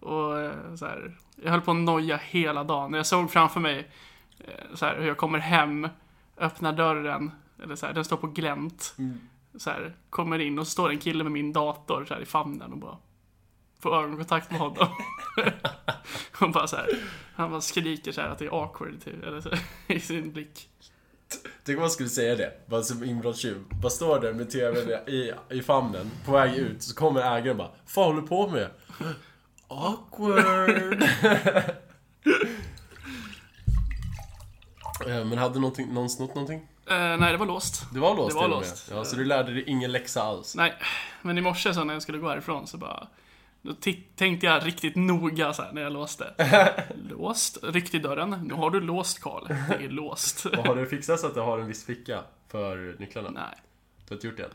och 0.00 0.40
eh, 0.40 0.74
så 0.74 0.86
här, 0.86 1.16
jag 1.42 1.50
höll 1.50 1.60
på 1.60 1.70
att 1.70 1.76
noja 1.76 2.16
hela 2.16 2.64
dagen. 2.64 2.92
Jag 2.94 3.06
såg 3.06 3.30
framför 3.30 3.60
mig 3.60 3.90
eh, 4.38 4.74
så 4.74 4.86
här, 4.86 4.96
hur 4.96 5.06
jag 5.06 5.16
kommer 5.16 5.38
hem, 5.38 5.88
öppnar 6.36 6.72
dörren, 6.72 7.30
eller 7.62 7.76
så 7.76 7.86
här, 7.86 7.92
den 7.92 8.04
står 8.04 8.16
på 8.16 8.26
glänt. 8.26 8.94
Mm. 8.98 9.20
Så 9.58 9.70
här, 9.70 9.96
kommer 10.10 10.38
in 10.38 10.58
och 10.58 10.66
så 10.66 10.70
står 10.70 10.90
en 10.90 10.98
kille 10.98 11.24
med 11.24 11.32
min 11.32 11.52
dator 11.52 12.04
så 12.04 12.14
här, 12.14 12.20
i 12.20 12.26
famnen 12.26 12.72
och 12.72 12.78
bara 12.78 12.98
får 13.80 13.96
ögonkontakt 13.96 14.50
med 14.50 14.60
honom. 14.60 14.88
och 16.40 16.50
bara 16.50 16.66
så 16.66 16.76
här, 16.76 16.88
han 17.34 17.50
bara 17.50 17.60
skriker 17.60 18.12
så 18.12 18.20
här 18.20 18.28
att 18.28 18.38
det 18.38 18.44
är 18.44 18.62
awkward 18.62 19.04
typ, 19.04 19.24
eller 19.24 19.40
så, 19.40 19.50
i 19.92 20.00
sin 20.00 20.32
blick. 20.32 20.68
Tänk 21.64 21.76
om 21.78 21.80
man 21.80 21.90
skulle 21.90 22.08
säga 22.08 22.36
det, 22.36 22.52
bara 22.66 22.82
som 22.82 23.04
inbrottstjuv. 23.04 23.64
Bara 23.82 23.90
står 23.90 24.20
där 24.20 24.32
med 24.32 24.50
TVn 24.50 24.90
i, 25.08 25.32
i 25.50 25.62
famnen, 25.62 26.10
på 26.26 26.32
väg 26.32 26.54
ut, 26.54 26.82
så 26.82 26.94
kommer 26.94 27.20
ägaren 27.36 27.56
bara 27.56 27.70
Vad 27.96 28.06
håller 28.06 28.20
du 28.22 28.28
på 28.28 28.48
med? 28.48 28.70
Awkward! 29.68 31.02
Eh, 35.06 35.24
Men 35.24 35.38
hade 35.38 35.60
någonting, 35.60 35.94
någon 35.94 36.10
snott 36.10 36.34
någonting? 36.34 36.68
Eh, 36.86 37.16
nej, 37.18 37.32
det 37.32 37.36
var 37.38 37.46
låst. 37.46 37.86
Det 37.92 38.00
var 38.00 38.16
låst 38.16 38.30
Det 38.30 38.34
var 38.34 38.42
till 38.44 38.52
och 38.52 38.60
med. 38.60 38.68
låst. 38.68 38.88
Ja, 38.90 39.04
så 39.04 39.16
du 39.16 39.24
lärde 39.24 39.52
dig 39.52 39.64
ingen 39.66 39.92
läxa 39.92 40.22
alls? 40.22 40.54
Nej, 40.56 40.74
men 41.22 41.38
i 41.38 41.40
morse 41.40 41.74
så 41.74 41.84
när 41.84 41.94
jag 41.94 42.02
skulle 42.02 42.18
gå 42.18 42.28
härifrån 42.28 42.66
så 42.66 42.76
bara... 42.76 43.08
Då 43.62 43.74
tänkte 44.16 44.46
jag 44.46 44.66
riktigt 44.66 44.96
noga 44.96 45.52
så 45.52 45.62
här 45.62 45.72
när 45.72 45.82
jag 45.82 45.92
låste. 45.92 46.34
låst? 47.10 47.58
Ryckte 47.62 47.96
i 47.96 48.00
dörren. 48.00 48.30
Nu 48.30 48.54
har 48.54 48.70
du 48.70 48.80
låst 48.80 49.20
Karl. 49.22 49.46
Det 49.48 49.84
är 49.84 49.88
låst. 49.88 50.46
Och 50.58 50.66
har 50.66 50.76
du 50.76 50.86
fixat 50.86 51.20
så 51.20 51.26
att 51.26 51.34
du 51.34 51.40
har 51.40 51.58
en 51.58 51.66
viss 51.66 51.84
ficka 51.86 52.22
för 52.48 52.96
nycklarna? 52.98 53.30
nej. 53.30 53.58
Du 54.08 54.14
har 54.14 54.16
inte 54.16 54.26
gjort 54.26 54.36
det? 54.36 54.50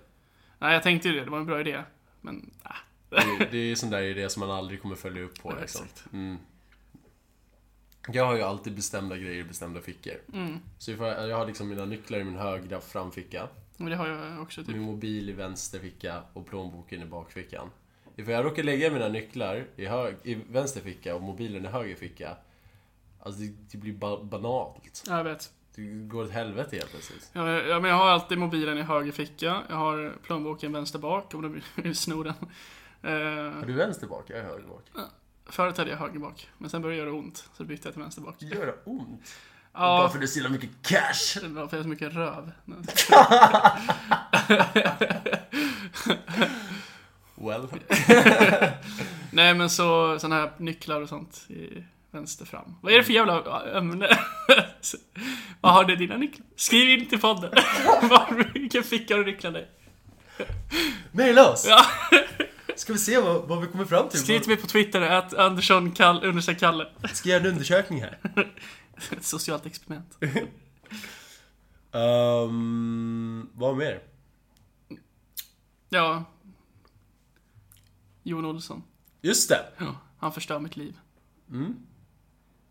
Nej, 0.59 0.73
jag 0.73 0.83
tänkte 0.83 1.07
ju 1.09 1.15
det. 1.19 1.25
Det 1.25 1.31
var 1.31 1.37
en 1.37 1.45
bra 1.45 1.59
idé. 1.59 1.83
Men, 2.21 2.51
äh. 2.65 2.71
Det 3.09 3.15
är, 3.17 3.47
det 3.51 3.57
är 3.57 3.75
sån 3.75 3.89
där 3.89 4.01
idé 4.01 4.29
som 4.29 4.39
man 4.39 4.51
aldrig 4.51 4.81
kommer 4.81 4.95
följa 4.95 5.23
upp 5.23 5.41
på 5.41 5.51
Ja, 5.55 5.61
liksom. 5.61 5.85
exakt. 5.85 6.13
Mm. 6.13 6.37
Jag 8.13 8.25
har 8.25 8.35
ju 8.35 8.41
alltid 8.41 8.75
bestämda 8.75 9.17
grejer 9.17 9.39
i 9.39 9.43
bestämda 9.43 9.81
fickor. 9.81 10.13
Mm. 10.33 10.59
Så 10.77 10.91
ifall 10.91 11.07
jag, 11.07 11.29
jag 11.29 11.37
har 11.37 11.45
liksom 11.45 11.69
mina 11.69 11.85
nycklar 11.85 12.19
i 12.19 12.23
min 12.23 12.35
högra 12.37 12.81
framficka, 12.81 13.47
Men 13.77 13.89
det 13.89 13.95
har 13.95 14.07
jag 14.07 14.41
också 14.41 14.63
typ. 14.63 14.75
min 14.75 14.81
mobil 14.83 15.29
i 15.29 15.33
vänster 15.33 15.79
ficka 15.79 16.21
och 16.33 16.47
plånboken 16.47 17.01
i 17.01 17.05
bakfickan. 17.05 17.69
Ifall 18.15 18.33
jag 18.33 18.45
råkar 18.45 18.63
lägga 18.63 18.91
mina 18.91 19.07
nycklar 19.07 19.65
i, 19.75 19.85
hög, 19.85 20.15
i 20.23 20.35
vänster 20.35 20.81
ficka 20.81 21.15
och 21.15 21.21
mobilen 21.21 21.65
i 21.65 21.67
höger 21.67 21.95
ficka, 21.95 22.37
alltså 23.19 23.41
det, 23.41 23.53
det 23.71 23.77
blir 23.77 23.93
ba, 23.93 24.23
banalt. 24.23 25.03
Ja, 25.07 25.17
jag 25.17 25.23
vet. 25.23 25.51
Det 25.75 25.81
går 25.83 26.23
åt 26.23 26.31
helvete 26.31 26.75
helt 26.75 26.91
plötsligt. 26.91 27.29
Ja, 27.33 27.51
ja, 27.61 27.79
men 27.79 27.89
jag 27.91 27.97
har 27.97 28.09
alltid 28.09 28.37
mobilen 28.37 28.77
i 28.77 28.81
höger 28.81 29.11
ficka. 29.11 29.63
Jag 29.69 29.75
har 29.75 30.15
plånboken 30.23 30.73
vänster 30.73 30.99
bak 30.99 31.33
om 31.33 31.41
de 31.41 31.61
vill 31.83 31.95
sno 31.95 32.23
den. 32.23 32.33
Eh, 33.03 33.11
Har 33.55 33.65
du 33.65 33.73
vänster 33.73 34.07
bak? 34.07 34.25
Jag 34.29 34.39
är 34.39 34.43
höger 34.43 34.67
bak. 34.67 34.83
Förut 35.49 35.77
hade 35.77 35.89
jag 35.89 35.97
höger 35.97 36.19
bak. 36.19 36.47
Men 36.57 36.69
sen 36.69 36.81
började 36.81 37.01
det 37.01 37.05
göra 37.05 37.15
ont. 37.19 37.49
Så 37.57 37.63
bytte 37.63 37.87
jag 37.87 37.93
till 37.93 38.01
vänster 38.01 38.21
bak. 38.21 38.35
Gör 38.39 38.65
det 38.65 38.75
ont? 38.83 39.21
Bara 39.73 39.83
Ja, 39.83 40.09
för 40.09 40.17
att 40.17 40.21
du 40.21 40.27
så 40.27 40.49
mycket 40.49 40.69
cash? 40.81 41.39
det 41.41 41.47
var 41.47 41.67
för 41.67 41.77
jag 41.77 41.79
har 41.79 41.83
så 41.83 41.89
mycket 41.89 42.13
röv. 42.13 42.51
Well. 47.35 47.67
Nej 49.31 49.53
men 49.53 49.69
så, 49.69 50.19
såna 50.19 50.35
här 50.35 50.51
nycklar 50.57 51.01
och 51.01 51.09
sånt 51.09 51.45
i 51.49 51.83
vänster 52.11 52.45
fram. 52.45 52.75
Vad 52.81 52.93
är 52.93 52.97
det 52.97 53.03
för 53.03 53.13
jävla 53.13 53.63
ämne? 53.77 54.09
Vad 55.61 55.73
har 55.73 55.83
du 55.83 55.95
dina 55.95 56.17
nycklar? 56.17 56.45
Skriv 56.55 56.99
in 56.99 57.09
till 57.09 57.19
podden. 57.21 57.51
Vilken 58.53 58.83
ficka 58.83 59.15
har 59.15 59.23
du 59.23 59.31
nycklarna 59.31 59.59
i? 59.59 59.65
Maila 61.11 61.51
oss! 61.51 61.65
Ja, 61.69 61.85
Ska 62.77 62.93
vi 62.93 62.99
se 62.99 63.19
vad, 63.19 63.47
vad 63.47 63.61
vi 63.61 63.67
kommer 63.67 63.85
fram 63.85 64.09
till? 64.09 64.19
skriv 64.19 64.39
till 64.39 64.49
mig 64.49 64.57
på 64.57 64.67
Twitter, 64.67 65.01
att 65.01 65.33
Andersson 65.33 65.91
Kall, 65.91 66.23
understreck 66.23 66.59
Kalle. 66.59 66.87
Ska 67.13 67.29
jag 67.29 67.39
göra 67.39 67.47
en 67.47 67.53
undersökning 67.53 68.01
här? 68.01 68.19
Ett 69.11 69.23
socialt 69.23 69.65
experiment. 69.65 70.17
Um, 71.91 73.49
vad 73.53 73.77
mer? 73.77 74.01
Ja. 75.89 76.23
Jon 78.23 78.45
Olsson. 78.45 78.83
Just 79.21 79.49
det! 79.49 79.65
Ja, 79.77 79.95
han 80.17 80.31
förstör 80.31 80.59
mitt 80.59 80.77
liv. 80.77 80.97
Mm. 81.49 81.75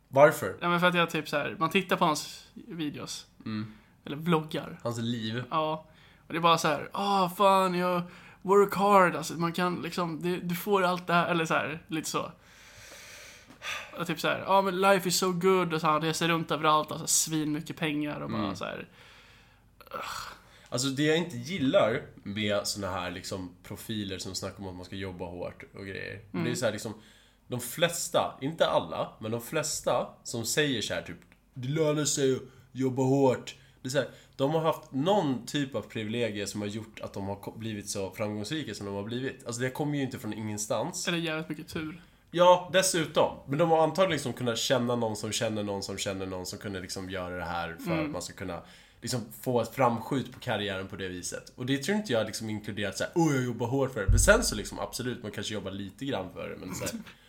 Varför? 0.09 0.57
Ja 0.61 0.69
men 0.69 0.81
för 0.81 0.87
att 0.87 0.95
jag 0.95 1.11
typ 1.11 1.29
så 1.29 1.37
här, 1.37 1.57
man 1.59 1.71
tittar 1.71 1.97
på 1.97 2.05
hans 2.05 2.47
videos. 2.55 3.27
Mm. 3.45 3.73
Eller 4.05 4.17
vloggar. 4.17 4.81
Hans 4.83 4.99
liv. 4.99 5.45
Ja. 5.51 5.87
Och 6.27 6.33
det 6.33 6.39
är 6.39 6.43
bara 6.43 6.59
så 6.59 6.69
här, 6.69 6.91
ah 6.93 7.29
fan 7.29 7.75
jag 7.75 8.03
work 8.47 8.75
hard, 8.75 9.17
alltså 9.17 9.35
man 9.35 9.53
kan 9.53 9.83
liksom, 9.83 10.23
det, 10.23 10.37
du 10.37 10.55
får 10.55 10.83
allt 10.83 11.07
det 11.07 11.13
här, 11.13 11.29
eller 11.31 11.45
så 11.45 11.55
här, 11.55 11.83
lite 11.89 12.09
så. 12.09 12.33
Och 13.99 14.07
typ 14.07 14.21
så 14.21 14.29
här, 14.29 14.39
ja 14.39 14.47
ah, 14.47 14.63
men 14.63 14.81
life 14.81 15.09
is 15.09 15.19
so 15.19 15.33
good 15.33 15.75
och 15.75 15.81
så 15.81 15.87
han 15.87 16.03
reser 16.03 16.29
runt 16.29 16.51
överallt, 16.51 16.93
alltså 16.93 17.07
svin 17.07 17.53
mycket 17.53 17.77
pengar 17.77 18.21
och 18.21 18.31
bara 18.31 18.43
Mm. 18.43 18.57
så 18.57 18.65
här. 18.65 18.89
Alltså 20.69 20.89
det 20.89 21.03
jag 21.03 21.17
inte 21.17 21.37
gillar 21.37 22.03
med 22.23 22.67
såna 22.67 22.91
här 22.91 23.11
liksom 23.11 23.51
profiler 23.63 24.19
som 24.19 24.35
snackar 24.35 24.59
om 24.63 24.69
att 24.69 24.75
man 24.77 24.85
ska 24.85 24.97
jobba 24.97 25.25
hårt 25.25 25.65
och 25.75 25.87
grejer. 25.87 26.21
Det 26.33 26.51
är 26.51 26.55
så 26.55 26.65
här 26.65 26.73
liksom, 26.73 26.95
de 27.49 27.61
flesta, 27.61 28.39
inte 28.41 28.67
alla, 28.67 29.13
men 29.19 29.31
de 29.31 29.41
flesta 29.41 30.09
som 30.23 30.45
säger 30.45 30.83
så 30.83 30.95
här 30.95 31.03
typ 31.03 31.19
Det 31.55 31.69
lönar 31.69 32.05
sig 32.05 32.33
att 32.37 32.43
jobba 32.73 33.03
hårt. 33.03 33.55
Det 33.83 33.89
är 33.89 33.91
så 33.91 33.99
här, 33.99 34.09
de 34.37 34.51
har 34.51 34.61
haft 34.61 34.93
någon 34.93 35.47
typ 35.47 35.75
av 35.75 35.81
privilegier 35.81 36.47
som 36.47 36.61
har 36.61 36.69
gjort 36.69 37.01
att 37.01 37.13
de 37.13 37.27
har 37.27 37.59
blivit 37.59 37.89
så 37.91 38.11
framgångsrika 38.11 38.75
som 38.75 38.87
de 38.87 38.95
har 38.95 39.03
blivit. 39.03 39.47
Alltså 39.47 39.63
det 39.63 39.71
kommer 39.71 39.97
ju 39.99 40.03
inte 40.05 40.19
från 40.19 40.33
ingenstans. 40.33 41.09
Eller 41.09 41.19
jävligt 41.19 41.49
mycket 41.49 41.69
tur. 41.69 42.01
Ja, 42.31 42.71
dessutom. 42.73 43.37
Men 43.47 43.59
de 43.59 43.71
har 43.71 43.83
antagligen 43.83 44.11
liksom 44.13 44.33
kunnat 44.33 44.59
känna 44.59 44.97
någon 44.97 45.17
som 45.17 45.33
känner 45.33 45.63
någon 45.63 45.83
som 45.83 45.99
känner 45.99 46.27
någon 46.27 46.47
som 46.47 46.59
kunde 46.59 46.81
liksom 46.81 47.11
göra 47.11 47.37
det 47.37 47.45
här 47.45 47.77
för 47.85 47.93
Mm. 47.93 48.05
att 48.05 48.11
man 48.11 48.23
ska 48.23 48.33
kunna 48.35 48.63
liksom 49.03 49.21
få 49.41 49.61
ett 49.61 49.75
framskjut 49.75 50.33
på 50.33 50.41
karriären 50.41 50.89
på 50.89 50.97
det 50.97 51.09
viset. 51.09 51.53
Och 51.57 51.67
det 51.67 51.79
tror 51.83 51.97
inte 51.97 52.13
jag 52.13 52.27
liksom 52.27 52.51
inkluderat 52.51 52.97
såhär, 52.99 53.13
åh 53.15 53.35
jag 53.35 53.45
jobbar 53.45 53.67
hårt 53.67 53.93
för 53.93 54.01
det. 54.01 54.07
Men 54.11 54.19
sen 54.19 54.43
så 54.45 54.55
liksom 54.55 54.79
absolut, 54.79 55.23
man 55.23 55.33
kanske 55.33 55.55
jobbar 55.55 55.71
lite 55.71 56.05
grann 56.05 56.33
för 56.33 56.49
det, 56.49 56.57
men 56.57 56.75
så 56.75 56.85
här, 56.85 56.93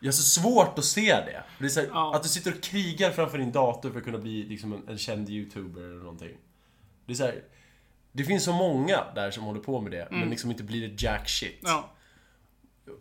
Jag 0.00 0.08
har 0.08 0.12
så 0.12 0.40
svårt 0.40 0.78
att 0.78 0.84
se 0.84 1.12
det. 1.14 1.42
det 1.58 1.76
är 1.76 1.80
här, 1.80 1.88
Ja. 1.92 2.14
Att 2.16 2.22
du 2.22 2.28
sitter 2.28 2.54
och 2.54 2.62
krigar 2.62 3.10
framför 3.10 3.38
din 3.38 3.52
dator 3.52 3.90
för 3.90 3.98
att 3.98 4.04
kunna 4.04 4.18
bli 4.18 4.42
liksom 4.42 4.72
en, 4.72 4.88
en 4.88 4.98
känd 4.98 5.30
YouTuber 5.30 5.80
eller 5.82 5.94
någonting. 6.02 6.36
Det 7.06 7.12
är 7.12 7.16
så 7.16 7.24
här, 7.24 7.42
Det 8.12 8.24
finns 8.24 8.44
så 8.44 8.52
många 8.52 9.04
där 9.14 9.30
som 9.30 9.44
håller 9.44 9.60
på 9.60 9.80
med 9.80 9.92
det, 9.92 10.08
men 10.10 10.30
liksom 10.30 10.50
inte 10.50 10.62
blir 10.62 10.88
det 10.88 11.02
jack 11.02 11.28
shit. 11.28 11.62
Mm. 11.62 11.72
Ja. 11.72 11.90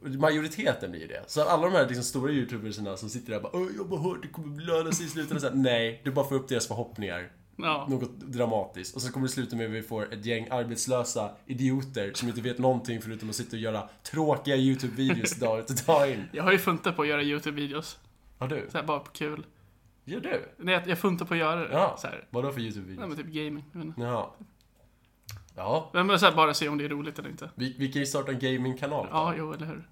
Majoriteten 0.01 0.91
blir 0.91 1.07
det. 1.07 1.23
Så 1.27 1.43
alla 1.43 1.63
de 1.63 1.73
här 1.73 1.87
liksom 1.87 2.03
stora 2.03 2.31
youtubersarna 2.31 2.97
som 2.97 3.09
sitter 3.09 3.31
där 3.31 3.45
och 3.45 3.51
bara 3.51 3.63
jag 3.63 3.75
jobbar 3.75 3.97
hårt, 3.97 4.21
det 4.21 4.27
kommer 4.27 4.61
löna 4.61 4.91
sig 4.91 5.05
i 5.05 5.09
slutändan. 5.09 5.41
Så 5.41 5.47
här, 5.47 5.55
Nej, 5.55 6.01
du 6.03 6.11
bara 6.11 6.27
får 6.27 6.35
upp 6.35 6.47
deras 6.47 6.67
förhoppningar. 6.67 7.31
Ja. 7.63 7.87
Något 7.89 8.19
dramatiskt. 8.19 8.95
Och 8.95 9.01
så 9.01 9.11
kommer 9.11 9.27
det 9.27 9.33
sluta 9.33 9.55
med 9.55 9.65
att 9.65 9.71
vi 9.71 9.81
får 9.81 10.13
ett 10.13 10.25
gäng 10.25 10.47
arbetslösa 10.51 11.29
idioter 11.45 12.11
som 12.13 12.27
inte 12.29 12.41
vet 12.41 12.57
någonting 12.59 13.01
förutom 13.01 13.29
att 13.29 13.35
sitta 13.35 13.55
och 13.55 13.61
göra 13.61 13.89
tråkiga 14.03 14.55
YouTube-videos 14.55 15.39
dag 15.39 15.59
ut 15.59 15.69
och 15.69 15.75
dag 15.87 16.11
in. 16.11 16.23
Jag 16.33 16.43
har 16.43 16.51
ju 16.51 16.57
funtat 16.57 16.95
på 16.95 17.01
att 17.01 17.07
göra 17.07 17.21
YouTube-videos. 17.23 17.97
Har 18.37 18.47
du? 18.47 18.67
Så 18.71 18.77
här, 18.77 18.85
bara 18.85 18.99
på 18.99 19.11
kul. 19.11 19.45
Gör 20.05 20.19
du? 20.19 20.49
Nej, 20.57 20.73
jag- 20.73 20.87
jag 20.87 20.99
funtar 20.99 21.25
på 21.25 21.33
att 21.33 21.39
göra 21.39 21.67
det. 21.67 21.73
Ja. 21.73 21.95
Så 21.99 22.07
här. 22.07 22.27
Vadå 22.29 22.51
för 22.51 22.59
Nej, 22.59 22.69
YouTube-videos? 22.71 23.07
men 23.07 23.15
typ 23.17 23.25
gaming. 23.27 23.65
Inte. 23.75 24.01
Jaha. 24.01 24.25
Ja, 25.55 25.89
Men 25.93 26.19
så 26.19 26.25
här, 26.25 26.35
bara 26.35 26.53
se 26.53 26.67
om 26.69 26.77
det 26.77 26.85
är 26.85 26.89
roligt 26.89 27.19
eller 27.19 27.29
inte. 27.29 27.49
vi, 27.55 27.75
vi 27.79 27.91
kan 27.91 27.99
ju 27.99 28.05
starta 28.05 28.31
en 28.31 28.39
gamingkanal. 28.39 29.07
Ja, 29.11 29.33
jo, 29.37 29.53
eller 29.53 29.65
hur. 29.65 29.87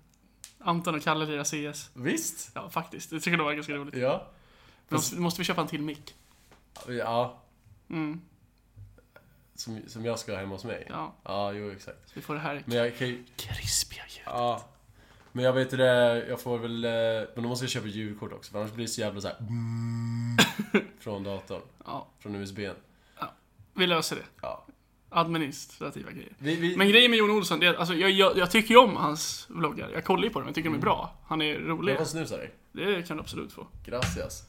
Anton 0.60 0.96
och 0.96 1.02
Kalle 1.02 1.26
lirar 1.26 1.44
CS. 1.74 1.90
Visst? 1.94 2.52
Ja, 2.54 2.70
faktiskt. 2.70 3.10
Det 3.10 3.20
tycker 3.20 3.32
jag 3.32 3.38
nog 3.38 3.46
var 3.46 3.54
ganska 3.54 3.74
roligt. 3.74 3.96
Ja. 3.96 4.28
Men 4.90 4.96
måste, 4.98 5.16
måste 5.20 5.42
vi 5.42 5.46
köpa 5.46 5.62
en 5.62 5.68
till 5.68 5.82
mick? 5.82 6.16
Ja. 6.88 7.40
Mm, 7.90 8.22
Som, 9.56 9.80
som 9.88 10.06
jag 10.06 10.20
ska 10.20 10.32
ha 10.32 10.40
hemma 10.40 10.56
hos 10.56 10.64
mig. 10.64 10.86
ja. 10.90 11.14
Ja, 11.24 11.54
jo 11.54 11.72
exakt. 11.72 11.98
Så 12.06 12.12
vi 12.14 12.22
får 12.22 12.34
det 12.34 12.40
här 12.40 12.64
Men 12.66 12.78
jag 12.78 12.98
kan 12.98 13.08
ju... 13.08 13.24
krispiga 13.36 14.04
ljud. 14.10 14.24
Ja. 14.26 14.66
Men 15.32 15.46
jag 15.46 15.54
vet 15.54 15.70
det, 15.70 16.26
jag 16.30 16.42
får 16.42 16.58
väl... 16.58 16.86
eh, 16.86 16.92
Men 17.36 17.44
då 17.44 17.50
måste 17.50 17.66
jag 17.66 17.72
köpa 17.72 17.88
ljudkort 17.88 18.34
också, 18.34 18.52
för 18.52 18.60
annars 18.60 18.72
blir 18.72 18.86
det 18.86 18.92
så 18.92 19.02
jävla 19.02 19.22
så 19.22 19.28
här. 19.28 19.38
Från 21.00 21.24
datorn. 21.24 21.62
Ja, 21.86 22.08
Från 22.20 22.36
USBn. 22.36 22.72
vi 23.74 23.88
löser 23.88 24.16
det. 24.16 24.22
Ja. 24.42 24.66
Administrativa 25.10 26.12
grejer. 26.12 26.34
Vi, 26.38 26.56
vi, 26.56 26.78
Men 26.78 26.88
grejen 26.90 27.12
med 27.12 27.18
Jon 27.18 27.30
Olsson, 27.32 27.60
det 27.60 27.68
är, 27.68 27.74
alltså, 27.74 27.94
jag, 27.96 28.12
jag, 28.12 28.38
jag 28.38 28.52
tycker 28.52 28.70
ju 28.70 28.78
om 28.80 28.96
hans 28.96 29.46
vloggar. 29.50 29.90
Jag 29.90 30.04
kollar 30.06 30.24
ju 30.24 30.30
på 30.30 30.40
dem, 30.40 30.48
jag 30.48 30.56
tycker 30.56 30.70
de 30.70 30.76
är 30.76 30.82
bra. 30.82 31.14
Han 31.26 31.42
är 31.42 31.60
rolig. 31.60 31.92
jag 31.94 31.98
får 32.00 32.06
snusa 32.06 32.38
dig. 32.38 32.52
Det 32.72 33.08
kan 33.08 33.18
du 33.18 33.24
absolut 33.24 33.52
få. 33.54 33.68
Gracias. 33.86 34.44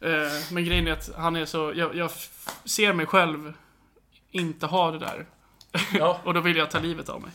Eh, 0.00 0.32
men 0.52 0.64
grejen 0.64 0.86
är 0.88 0.92
att 0.92 1.10
han 1.16 1.36
är 1.36 1.44
så, 1.44 1.72
jag, 1.76 1.94
jag 1.96 2.10
ser 2.64 2.92
mig 2.92 3.06
själv 3.06 3.52
inte 4.30 4.66
ha 4.66 4.90
det 4.90 4.98
där. 4.98 5.26
Ja. 5.98 6.20
Och 6.24 6.34
då 6.34 6.40
vill 6.40 6.56
jag 6.56 6.70
ta 6.70 6.78
livet 6.78 7.08
av 7.08 7.22
mig. 7.22 7.30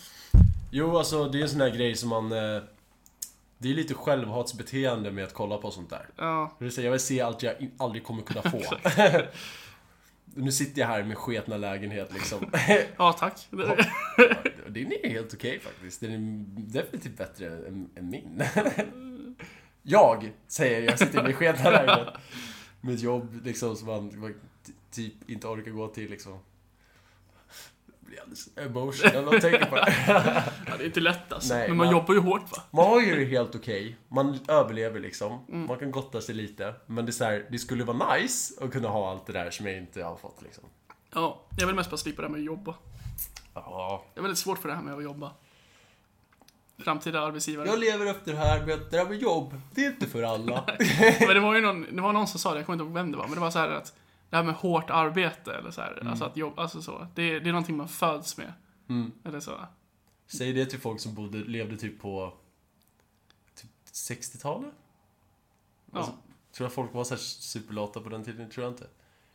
Jo, 0.71 0.97
alltså 0.97 1.29
det 1.29 1.37
är 1.37 1.41
en 1.43 1.49
sån 1.49 1.61
här 1.61 1.69
grej 1.69 1.95
som 1.95 2.09
man... 2.09 2.31
eh, 2.31 2.61
Det 3.57 3.69
är 3.71 3.73
lite 3.73 3.93
självhatsbeteende 3.93 5.11
med 5.11 5.23
att 5.23 5.33
kolla 5.33 5.57
på 5.57 5.71
sånt 5.71 5.89
där. 5.89 6.07
Ja, 6.17 6.55
Det 6.59 6.63
vill 6.65 6.73
säga, 6.73 6.85
jag 6.85 6.91
vill 6.91 6.99
se 6.99 7.21
allt 7.21 7.43
jag 7.43 7.55
aldrig 7.77 8.03
kommer 8.03 8.21
kunna 8.23 8.41
få. 8.41 8.61
nu 10.35 10.51
sitter 10.51 10.81
jag 10.81 10.87
här 10.87 11.03
med 11.03 11.17
sketna 11.17 11.57
lägenhet 11.57 12.13
liksom. 12.13 12.51
ja 12.97 13.13
tack. 13.13 13.47
Det- 13.49 13.87
Din 14.69 14.91
är 15.03 15.09
helt 15.09 15.33
okej 15.33 15.59
faktiskt. 15.59 16.01
Den 16.01 16.11
är 16.13 16.45
definitivt 16.73 17.17
bättre 17.17 17.45
än, 17.47 17.89
än 17.95 18.09
min. 18.09 18.43
jag 19.83 20.31
säger 20.47 20.81
jag 20.81 20.99
sitter 20.99 21.23
min 21.23 21.33
sketna 21.33 21.69
lägenhet. 21.69 22.07
Med 22.85 22.95
ett 22.95 23.01
jobb 23.01 23.45
liksom 23.45 23.75
som 23.75 23.87
man 23.87 24.19
man 24.19 24.33
typ 24.91 25.29
inte 25.29 25.47
orkar 25.47 25.71
gå 25.71 25.87
till 25.87 26.09
liksom. 26.09 26.31
Jag 26.31 28.07
blir 28.09 28.19
alldeles 28.21 28.49
emotional 28.57 29.25
när 29.25 29.33
jag 29.33 29.41
tänker 29.41 29.65
på 29.65 29.75
det. 29.75 29.93
Ja, 30.67 30.77
det 30.77 30.83
är 30.83 30.85
inte 30.85 30.99
lätt 30.99 31.33
alltså. 31.33 31.53
Nej, 31.53 31.67
men 31.67 31.77
man 31.77 31.85
man- 31.87 31.95
jobbar 31.95 32.13
ju 32.13 32.19
hårt 32.19 32.51
va? 32.51 32.63
Man 32.71 32.85
har 32.85 33.01
ju 33.01 33.15
det 33.15 33.25
helt 33.25 33.55
okej. 33.55 33.97
Man 34.07 34.39
överlever 34.47 34.99
liksom. 34.99 35.45
Mm. 35.49 35.67
Man 35.67 35.79
kan 35.79 35.91
gotta 35.91 36.21
sig 36.21 36.35
lite. 36.35 36.75
Men 36.85 37.05
det, 37.05 37.09
är 37.09 37.13
så 37.13 37.23
här, 37.23 37.47
det 37.51 37.59
skulle 37.59 37.83
vara 37.83 38.15
nice 38.15 38.63
att 38.63 38.71
kunna 38.71 38.89
ha 38.89 39.11
allt 39.11 39.25
det 39.25 39.33
där 39.33 39.51
som 39.51 39.65
jag 39.67 39.77
inte 39.77 40.03
har 40.03 40.15
fått 40.15 40.41
liksom. 40.41 40.63
Ja, 41.13 41.41
jag 41.57 41.67
vill 41.67 41.75
mest 41.75 41.89
bara 41.89 41.97
slippa 41.97 42.21
det 42.21 42.27
här 42.27 42.31
med 42.31 42.39
att 42.39 42.45
jobba. 42.45 42.75
Ja. 43.53 44.05
Jag 44.13 44.17
är 44.17 44.21
väldigt 44.21 44.39
svårt 44.39 44.57
för 44.59 44.69
det 44.69 44.75
här 44.75 44.81
med 44.83 44.93
att 44.95 45.03
jobba. 45.03 45.31
Framtida 46.83 47.19
arbetsgivare. 47.21 47.67
Jag 47.67 47.79
lever 47.79 48.05
efter 48.05 48.31
det 48.31 48.37
här 48.37 48.65
med 48.65 48.75
att 48.75 48.91
det 48.91 48.97
här 48.97 49.05
med 49.05 49.17
jobb, 49.17 49.61
det 49.71 49.85
är 49.85 49.89
inte 49.91 50.07
för 50.07 50.23
alla. 50.23 50.63
Men 51.19 51.27
det 51.27 51.39
var 51.39 51.55
ju 51.55 51.61
någon, 51.61 51.95
det 51.95 52.01
var 52.01 52.13
någon 52.13 52.27
som 52.27 52.39
sa 52.39 52.51
det, 52.53 52.59
jag 52.59 52.65
kommer 52.65 52.75
inte 52.75 52.83
ihåg 52.85 52.93
vem 52.93 53.11
det 53.11 53.17
var, 53.17 53.25
men 53.25 53.33
det 53.33 53.39
var 53.41 53.51
så 53.51 53.59
här 53.59 53.69
att 53.69 53.93
det 54.29 54.35
här 54.35 54.43
med 54.43 54.55
hårt 54.55 54.89
arbete 54.89 55.53
eller 55.55 55.71
så 55.71 55.81
här, 55.81 55.91
Mm. 55.93 56.07
alltså 56.07 56.25
att 56.25 56.37
jobba, 56.37 56.61
alltså 56.61 56.81
så. 56.81 57.07
Det, 57.15 57.39
det 57.39 57.49
är 57.49 57.53
någonting 57.53 57.77
man 57.77 57.87
föds 57.87 58.37
med. 58.37 58.53
Mm. 58.89 59.11
Eller 59.25 59.39
så. 59.39 59.51
Säg 60.27 60.53
det 60.53 60.65
till 60.65 60.79
folk 60.79 60.99
som 60.99 61.13
bodde, 61.15 61.37
levde 61.37 61.77
typ 61.77 62.01
på 62.01 62.33
typ 63.55 63.69
60-talet? 63.93 64.73
Ja. 65.91 65.97
Alltså, 65.97 66.11
tror 66.55 66.65
jag 66.65 66.73
folk 66.73 66.93
var 66.93 67.03
så 67.03 67.13
här 67.13 67.19
superlata 67.21 67.99
på 67.99 68.09
den 68.09 68.23
tiden? 68.23 68.49
Tror 68.49 68.63
jag 68.65 68.73
inte. 68.73 68.87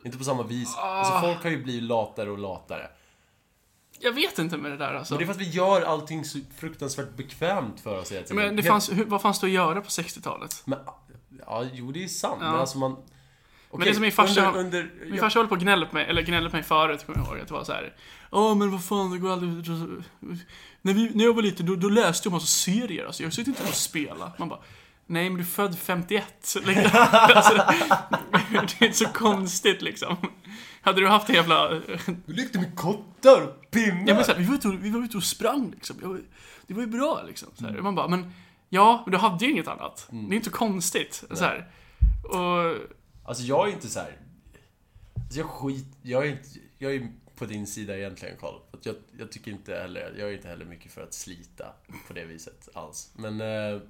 Inte 0.04 0.18
på 0.18 0.24
samma 0.24 0.42
vis. 0.42 0.76
Ah. 0.76 0.80
Alltså 0.80 1.20
folk 1.20 1.42
har 1.42 1.50
ju 1.50 1.62
blivit 1.62 1.82
latare 1.82 2.30
och 2.30 2.38
latare. 2.38 2.90
Jag 4.00 4.12
vet 4.12 4.38
inte 4.38 4.56
med 4.56 4.70
det 4.70 4.76
där 4.76 4.94
alltså. 4.94 5.14
Men 5.14 5.18
det 5.18 5.24
är 5.24 5.26
för 5.26 5.32
att 5.34 5.40
vi 5.40 5.50
gör 5.50 5.82
allting 5.82 6.24
så 6.24 6.38
fruktansvärt 6.56 7.16
bekvämt 7.16 7.80
för 7.80 7.98
oss 7.98 8.08
tiden. 8.08 8.36
Men 8.36 8.56
det 8.56 8.62
fanns, 8.62 8.92
hur, 8.92 9.04
vad 9.04 9.22
fanns 9.22 9.40
det 9.40 9.46
att 9.46 9.52
göra 9.52 9.80
på 9.80 9.88
60-talet? 9.88 10.62
Men, 10.64 10.78
ja, 11.46 11.64
jo 11.72 11.92
det 11.92 12.04
är 12.04 12.08
sant. 12.08 12.38
Ja. 12.40 12.50
Men 12.50 12.60
alltså 12.60 12.78
man... 12.78 12.96
Men 13.70 13.80
det 13.80 13.90
är 13.90 13.94
som 13.94 14.02
min 14.02 14.10
farsa- 14.10 14.46
under, 14.46 14.60
under, 14.60 14.90
Min 15.04 15.14
ja, 15.14 15.20
farsa 15.20 15.38
höll 15.38 15.48
på 15.48 15.54
att 15.54 15.60
gnälla 15.60 15.86
på 15.86 15.94
mig, 15.94 16.06
eller 16.06 16.22
gnällde 16.22 16.50
på 16.50 16.56
mig 16.56 16.62
förut, 16.62 17.06
kommer 17.06 17.18
jag 17.18 17.28
ihåg. 17.28 17.38
Att 17.40 17.48
det 17.48 17.54
var 17.54 17.64
så 17.64 17.72
här. 17.72 17.94
Ja 18.32 18.54
men 18.54 18.70
vad 18.70 18.84
fan, 18.84 19.10
det 19.10 19.18
går 19.18 19.32
aldrig... 19.32 19.68
När, 20.82 20.94
vi, 20.94 21.10
när 21.14 21.24
jag 21.24 21.34
var 21.34 21.42
liten, 21.42 21.66
då, 21.66 21.74
då 21.74 21.88
läste 21.88 22.26
jag 22.28 22.32
massa 22.32 22.46
serier. 22.46 23.06
Alltså, 23.06 23.22
jag 23.22 23.32
sitter 23.32 23.50
inte 23.50 23.62
och 23.62 23.74
spela. 23.74 24.32
Man 24.38 24.48
bara, 24.48 24.60
nej 25.08 25.30
men 25.30 25.36
du 25.38 25.42
är 25.42 25.46
född 25.46 25.78
51. 25.78 26.24
Så, 26.42 26.60
liksom, 26.60 26.90
alltså, 27.12 27.54
det 28.50 28.80
är 28.80 28.84
inte 28.84 28.92
så 28.98 29.08
konstigt 29.08 29.82
liksom. 29.82 30.16
Hade 30.82 31.00
du 31.00 31.08
haft 31.08 31.26
det 31.26 31.32
jävla... 31.32 31.68
Du 32.26 32.32
lekte 32.34 32.58
med 32.58 32.76
kottar 32.76 33.42
och 33.42 33.70
pinnar. 33.70 34.04
Ja, 34.06 34.14
men 34.14 34.24
så 34.24 34.32
här, 34.32 34.38
vi, 34.38 34.44
var 34.44 34.54
ute 34.54 34.68
och, 34.68 34.84
vi 34.84 34.90
var 34.90 35.04
ute 35.04 35.16
och 35.16 35.22
sprang 35.24 35.70
liksom. 35.70 35.96
Jag, 36.02 36.08
var- 36.08 36.20
det 36.66 36.74
var 36.74 36.80
ju 36.80 36.86
bra 36.86 37.22
liksom. 37.26 37.48
Så 37.54 37.66
här. 37.66 37.72
Man 37.72 37.94
bara, 37.94 38.08
men 38.08 38.32
ja, 38.68 39.02
men 39.06 39.12
du 39.12 39.18
hade 39.18 39.44
ju 39.44 39.50
inget 39.50 39.68
annat. 39.68 40.06
Det 40.10 40.16
är 40.16 40.36
inte 40.36 40.50
så 40.50 40.56
konstigt. 40.56 41.24
Så 41.30 41.44
här. 41.44 41.70
Och 42.24 42.76
Alltså 43.24 43.42
jag 43.42 43.68
är 43.68 43.72
inte 43.72 43.88
så 43.88 43.98
här. 44.00 44.16
Alltså 45.16 45.38
jag 45.38 45.46
skit... 45.46 45.86
Jag 46.02 46.26
är, 46.26 46.30
inte, 46.30 46.48
jag 46.78 46.94
är 46.94 47.08
på 47.36 47.44
din 47.46 47.66
sida 47.66 47.98
egentligen 47.98 48.34
Karl. 48.40 48.54
Jag, 48.82 48.94
jag 49.18 49.32
tycker 49.32 49.50
inte 49.50 49.74
heller... 49.74 50.14
Jag 50.18 50.28
är 50.28 50.34
inte 50.34 50.48
heller 50.48 50.64
mycket 50.64 50.92
för 50.92 51.02
att 51.02 51.14
slita 51.14 51.64
på 52.08 52.12
det 52.14 52.24
viset 52.24 52.68
alls. 52.74 53.10
Men 53.16 53.40
eh, 53.40 53.80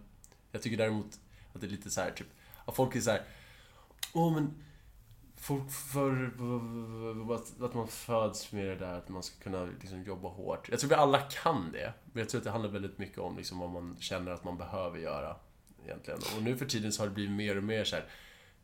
jag 0.53 0.63
tycker 0.63 0.77
däremot 0.77 1.19
att 1.53 1.61
det 1.61 1.67
är 1.67 1.71
lite 1.71 1.91
så 1.91 2.01
här 2.01 2.11
typ... 2.11 2.27
Att 2.65 2.77
folk 2.77 2.97
är 2.97 3.01
så 3.01 3.11
här. 3.11 3.23
Åh 4.13 4.35
men... 4.35 4.65
Folk 5.37 5.71
för... 5.71 6.25
Att, 7.35 7.63
att 7.63 7.75
man 7.75 7.89
föds 7.89 8.53
med 8.53 8.67
det 8.67 8.75
där 8.75 8.95
att 8.95 9.09
man 9.09 9.23
ska 9.23 9.43
kunna 9.43 9.65
liksom 9.81 10.03
jobba 10.03 10.29
hårt. 10.29 10.69
Jag 10.69 10.81
tror 10.81 10.91
vi 10.91 10.95
alla 10.95 11.21
kan 11.21 11.73
det. 11.73 11.93
Men 12.13 12.21
jag 12.21 12.29
tror 12.29 12.39
att 12.39 12.45
det 12.45 12.51
handlar 12.51 12.71
väldigt 12.71 12.99
mycket 12.99 13.19
om 13.19 13.37
liksom 13.37 13.59
vad 13.59 13.71
man 13.71 13.97
känner 14.01 14.33
att 14.33 14.45
man 14.45 14.59
behöver 14.59 14.99
göra. 14.99 15.37
Egentligen. 15.85 16.21
Och 16.37 16.43
nu 16.43 16.57
för 16.57 16.67
tiden 16.67 16.93
så 16.93 17.03
har 17.03 17.09
det 17.09 17.15
blivit 17.15 17.33
mer 17.33 17.57
och 17.57 17.65
mer 17.65 17.85
så 17.85 17.97
här. 17.97 18.05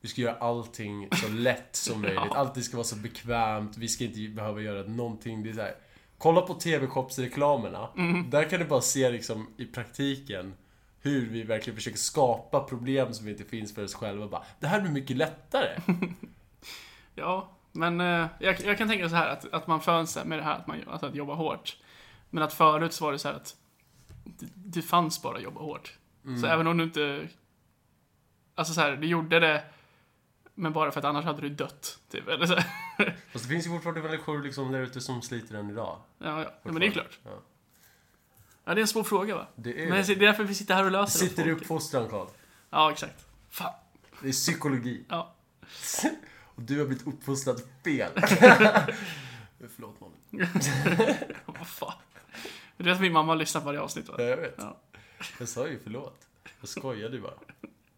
Vi 0.00 0.08
ska 0.08 0.20
göra 0.20 0.34
allting 0.34 1.08
så 1.12 1.28
lätt 1.28 1.76
som 1.76 2.00
möjligt. 2.02 2.20
Ja. 2.30 2.36
Allt 2.36 2.64
ska 2.64 2.76
vara 2.76 2.84
så 2.84 2.96
bekvämt. 2.96 3.76
Vi 3.76 3.88
ska 3.88 4.04
inte 4.04 4.28
behöva 4.28 4.60
göra 4.60 4.86
någonting. 4.86 5.42
Det 5.42 5.50
är 5.50 5.54
så 5.54 5.60
här. 5.60 5.76
Kolla 6.18 6.40
på 6.40 6.54
TV-shopsreklamerna. 6.54 7.88
Där 8.30 8.50
kan 8.50 8.60
du 8.60 8.66
bara 8.66 8.80
se 8.80 9.10
liksom 9.10 9.46
i 9.56 9.66
praktiken 9.66 10.54
hur 11.04 11.28
vi 11.30 11.42
verkligen 11.42 11.76
försöker 11.76 11.98
skapa 11.98 12.60
problem 12.60 13.14
som 13.14 13.28
inte 13.28 13.44
finns 13.44 13.74
för 13.74 13.84
oss 13.84 13.94
själva. 13.94 14.28
Bara, 14.28 14.44
det 14.60 14.66
här 14.66 14.80
blir 14.80 14.90
mycket 14.90 15.16
lättare. 15.16 15.68
Ja, 17.16 17.50
men 17.72 18.00
eh, 18.00 18.26
jag, 18.38 18.60
jag 18.60 18.78
kan 18.78 18.88
tänka 18.88 19.08
så 19.08 19.16
här 19.16 19.28
att, 19.28 19.52
att 19.54 19.66
man 19.66 19.80
föds 19.80 20.24
med 20.24 20.38
det 20.38 20.42
här 20.42 20.58
att 20.58 20.66
man 20.66 20.80
alltså 20.88 21.06
att 21.06 21.14
jobba 21.14 21.34
hårt. 21.34 21.76
Men 22.30 22.42
att 22.42 22.52
förut 22.52 22.92
så 22.92 23.04
var 23.04 23.12
det 23.12 23.18
så 23.18 23.28
här 23.28 23.34
att 23.34 23.56
det, 24.24 24.46
det 24.54 24.82
fanns 24.82 25.22
bara 25.22 25.36
att 25.36 25.42
jobba 25.42 25.60
hårt. 25.60 25.98
Så 26.40 26.46
även 26.46 26.66
om 26.66 26.78
du 26.78 26.84
inte... 26.84 27.28
Alltså 28.54 28.74
så 28.74 28.80
här, 28.80 28.96
du 28.96 29.06
gjorde 29.06 29.40
det 29.40 29.64
men 30.54 30.72
bara 30.72 30.90
för 30.90 31.00
att 31.00 31.04
annars 31.04 31.24
hade 31.24 31.40
du 31.40 31.48
dött. 31.48 31.98
Typ. 32.08 32.28
Eller 32.28 32.46
så. 32.46 32.54
Fast 33.32 33.44
det 33.44 33.48
finns 33.48 33.66
ju 33.66 33.70
fortfarande 33.70 34.02
människor 34.02 34.42
liksom 34.42 34.72
där 34.72 34.80
ute 34.80 35.00
som 35.00 35.22
sliter 35.22 35.54
än 35.54 35.70
idag. 35.70 36.00
Ja, 36.18 36.42
ja. 36.42 36.42
ja, 36.42 36.50
men 36.62 36.80
det 36.80 36.86
är 36.86 36.90
klart. 36.90 37.18
Ja. 37.24 37.30
Ja, 38.64 38.74
det 38.74 38.80
är 38.80 38.82
en 38.82 38.88
svår 38.88 39.04
fråga 39.04 39.34
va? 39.34 39.46
Det 39.56 39.82
är 39.82 39.88
Men 39.88 40.06
det 40.06 40.12
är 40.12 40.16
därför 40.16 40.44
vi 40.44 40.54
sitter 40.54 40.74
här 40.74 40.84
och 40.84 40.90
löser 40.90 41.18
det 41.20 41.24
åt 41.24 41.30
Sitter 41.30 41.48
i 41.48 41.52
uppfostran 41.52 42.08
Karl. 42.08 42.26
Ja, 42.70 42.92
exakt. 42.92 43.26
Fan. 43.50 43.72
Det 44.22 44.28
är 44.28 44.32
psykologi. 44.32 45.04
Ja. 45.08 45.34
Och 46.44 46.62
du 46.62 46.78
har 46.78 46.86
blivit 46.86 47.06
uppfostrad 47.06 47.60
fel. 47.84 48.10
Förlåt 49.74 50.00
Malin. 50.00 50.16
Vad 51.46 51.66
fan. 51.66 51.92
Det 52.76 52.90
är 52.90 52.94
att 52.94 53.00
min 53.00 53.12
mamma 53.12 53.34
lyssnar 53.34 53.60
på 53.60 53.64
varje 53.66 53.80
avsnitt 53.80 54.08
va? 54.08 54.14
Ja, 54.18 54.24
jag 54.24 54.36
vet. 54.36 54.54
Ja. 54.58 54.76
Jag 55.38 55.48
sa 55.48 55.68
ju 55.68 55.78
förlåt. 55.82 56.26
Jag 56.60 56.68
skojade 56.68 57.16
ju 57.16 57.22
bara. 57.22 57.34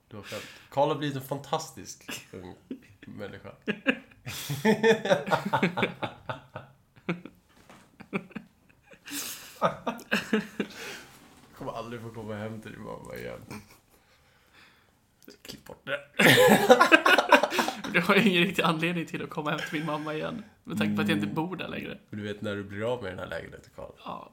Det 0.08 0.16
var 0.16 0.22
skönt. 0.22 0.44
Karl 0.70 0.88
har 0.88 0.96
blivit 0.96 1.16
en 1.16 1.22
fantastisk 1.22 2.26
ung 2.32 2.54
människa. 3.00 3.50
Jag 9.60 9.72
kommer 11.58 11.72
aldrig 11.72 12.02
få 12.02 12.10
komma 12.10 12.34
hem 12.34 12.60
till 12.60 12.72
din 12.72 12.82
mamma 12.82 13.16
igen. 13.16 13.40
Klipp 15.42 15.64
bort 15.64 15.86
det. 15.86 16.00
Det 17.92 18.00
har 18.00 18.14
ju 18.14 18.30
ingen 18.30 18.42
riktig 18.42 18.62
anledning 18.62 19.06
till 19.06 19.22
att 19.22 19.30
komma 19.30 19.50
hem 19.50 19.58
till 19.58 19.78
min 19.78 19.86
mamma 19.86 20.14
igen. 20.14 20.44
Med 20.64 20.78
tanke 20.78 20.96
på 20.96 21.02
att 21.02 21.08
jag 21.08 21.18
inte 21.18 21.34
bor 21.34 21.56
där 21.56 21.68
längre. 21.68 21.98
Men 22.10 22.20
du 22.20 22.26
vet 22.26 22.42
när 22.42 22.56
du 22.56 22.64
blir 22.64 22.92
av 22.92 23.02
med 23.02 23.12
den 23.12 23.18
här 23.18 23.26
lägenheten, 23.26 23.70
Karl. 23.76 23.90
Ja. 24.04 24.32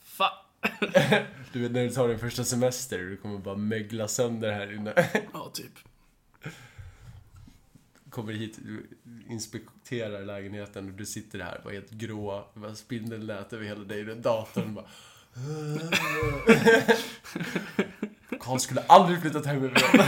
Fa. 0.00 0.28
Du 1.52 1.62
vet 1.62 1.72
när 1.72 1.82
du 1.84 1.90
tar 1.90 2.08
din 2.08 2.18
första 2.18 2.44
semester 2.44 2.98
du 2.98 3.16
kommer 3.16 3.38
bara 3.38 3.56
mögla 3.56 4.08
sönder 4.08 4.52
här 4.52 4.72
inne. 4.74 4.94
Ja, 5.32 5.50
typ. 5.54 5.72
Kommer 8.12 8.32
hit, 8.32 8.58
du 8.62 8.86
inspekterar 9.28 10.24
lägenheten 10.24 10.88
och 10.88 10.94
du 10.94 11.06
sitter 11.06 11.38
här 11.38 11.60
bara 11.64 11.72
helt 11.72 11.90
grå. 11.90 12.48
Spindeln 12.74 13.26
lät 13.26 13.52
över 13.52 13.64
hela 13.64 13.84
dig. 13.84 14.04
Datorn 14.04 14.74
bara... 14.74 14.84
Karl 18.40 18.58
skulle 18.58 18.80
aldrig 18.80 19.20
flyttat 19.20 19.46
hemifrån. 19.46 20.00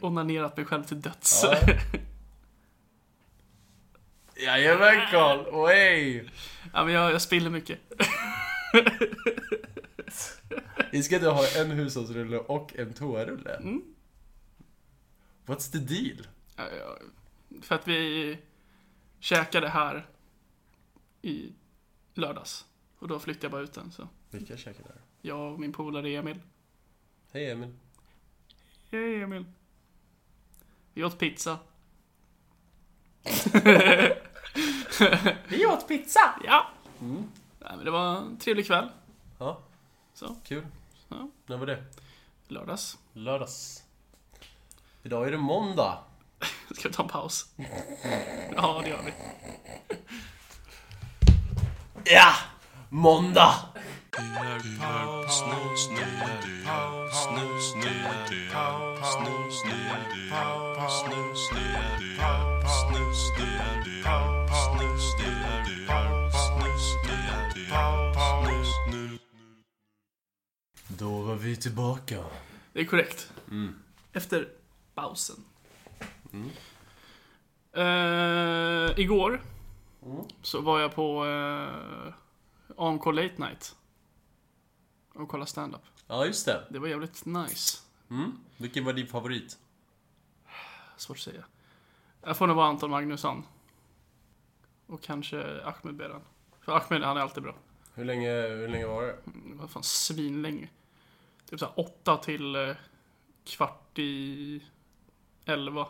Onanerat 0.00 0.56
mig 0.56 0.66
själv 0.66 0.84
till 0.84 1.00
döds. 1.00 1.44
Ja. 1.44 1.58
Jajamän 4.36 5.10
Karl, 5.10 5.46
Oj! 5.52 6.30
Ja, 6.72 6.84
men 6.84 6.94
jag, 6.94 7.12
jag 7.12 7.22
spiller 7.22 7.50
mycket. 7.50 7.78
Vi 10.92 11.02
ska 11.02 11.14
inte 11.14 11.28
ha 11.28 11.46
en 11.56 11.70
hushållsrulle 11.70 12.38
och 12.38 12.76
en 12.76 12.92
toarulle. 12.94 13.54
Mm. 13.56 13.82
What's 15.46 15.72
the 15.72 15.78
deal? 15.78 16.26
Ja, 16.56 16.64
ja, 16.78 16.98
För 17.62 17.74
att 17.74 17.88
vi 17.88 18.38
käkade 19.20 19.68
här 19.68 20.06
i 21.22 21.52
lördags. 22.14 22.64
Och 22.98 23.08
då 23.08 23.18
flyttade 23.18 23.44
jag 23.44 23.52
bara 23.52 23.62
ut 23.62 23.72
den. 23.72 23.92
Så 23.92 24.08
Vilka 24.30 24.56
käkar 24.56 24.82
där? 24.82 25.00
jag 25.22 25.52
och 25.52 25.60
min 25.60 25.72
polare 25.72 26.10
Emil. 26.10 26.40
Hej 27.32 27.50
Emil. 27.50 27.74
Hej 28.90 29.22
Emil. 29.22 29.44
Vi 30.94 31.04
åt 31.04 31.18
pizza. 31.18 31.58
Vi 35.48 35.66
åt 35.66 35.88
pizza! 35.88 36.20
Ja! 36.44 36.70
Mm. 37.00 37.24
Nej, 37.60 37.72
men 37.76 37.84
det 37.84 37.90
var 37.90 38.16
en 38.16 38.36
trevlig 38.36 38.66
kväll. 38.66 38.88
Ja, 39.38 39.60
Så, 40.14 40.36
kul. 40.44 40.66
Ja. 41.08 41.30
När 41.46 41.56
var 41.56 41.66
det? 41.66 41.84
lördags. 42.48 42.98
Lördags. 43.12 43.82
Idag 45.02 45.26
är 45.26 45.30
det 45.30 45.38
måndag. 45.38 45.98
Ska 46.70 46.88
vi 46.88 46.94
ta 46.94 47.02
en 47.02 47.08
paus? 47.08 47.46
Ja, 48.56 48.80
det 48.84 48.90
gör 48.90 49.02
vi. 49.04 49.12
Ja! 52.04 52.34
Måndag! 52.88 53.54
Då 70.98 71.22
var 71.22 71.34
vi 71.34 71.56
tillbaka. 71.56 72.24
Det 72.72 72.80
är 72.80 72.84
korrekt. 72.84 73.32
Mm. 73.50 73.74
Efter 74.12 74.48
pausen. 74.94 75.44
Mm. 76.32 76.50
Eh, 77.72 78.98
igår 79.00 79.42
Mm. 80.06 80.24
så 80.42 80.60
var 80.60 80.80
jag 80.80 80.94
på 80.94 81.24
uh, 81.24 82.12
AMK 82.76 83.06
Late 83.06 83.34
Night. 83.36 83.76
Och 85.14 85.28
kollade 85.28 85.50
stand-up. 85.50 85.80
Ja, 86.06 86.26
just 86.26 86.46
det. 86.46 86.64
Det 86.70 86.78
var 86.78 86.88
jävligt 86.88 87.24
nice. 87.26 87.78
Mm. 88.10 88.32
Vilken 88.56 88.84
var 88.84 88.92
din 88.92 89.06
favorit? 89.06 89.58
Svårt 90.96 91.16
att 91.16 91.22
säga. 91.22 91.44
Jag 92.22 92.36
får 92.36 92.46
nog 92.46 92.56
vara 92.56 92.66
Anton 92.66 92.90
Magnusson. 92.90 93.42
Och 94.86 95.02
kanske 95.02 95.62
Ahmed 95.64 95.94
Beran. 95.96 96.20
För 96.60 96.72
Ahmed, 96.72 97.02
han 97.02 97.16
är 97.16 97.20
alltid 97.20 97.42
bra. 97.42 97.54
Hur 97.94 98.04
länge, 98.04 98.30
hur 98.30 98.68
länge 98.68 98.86
var 98.86 99.02
det? 99.02 99.16
Det 99.24 99.54
var 99.54 99.66
fan 99.68 99.82
svinlänge. 99.82 100.68
Typ 101.50 101.58
såhär 101.60 101.80
åtta 101.80 102.16
till 102.16 102.56
eh, 102.56 102.74
kvart 103.44 103.98
i 103.98 104.62
elva. 105.44 105.86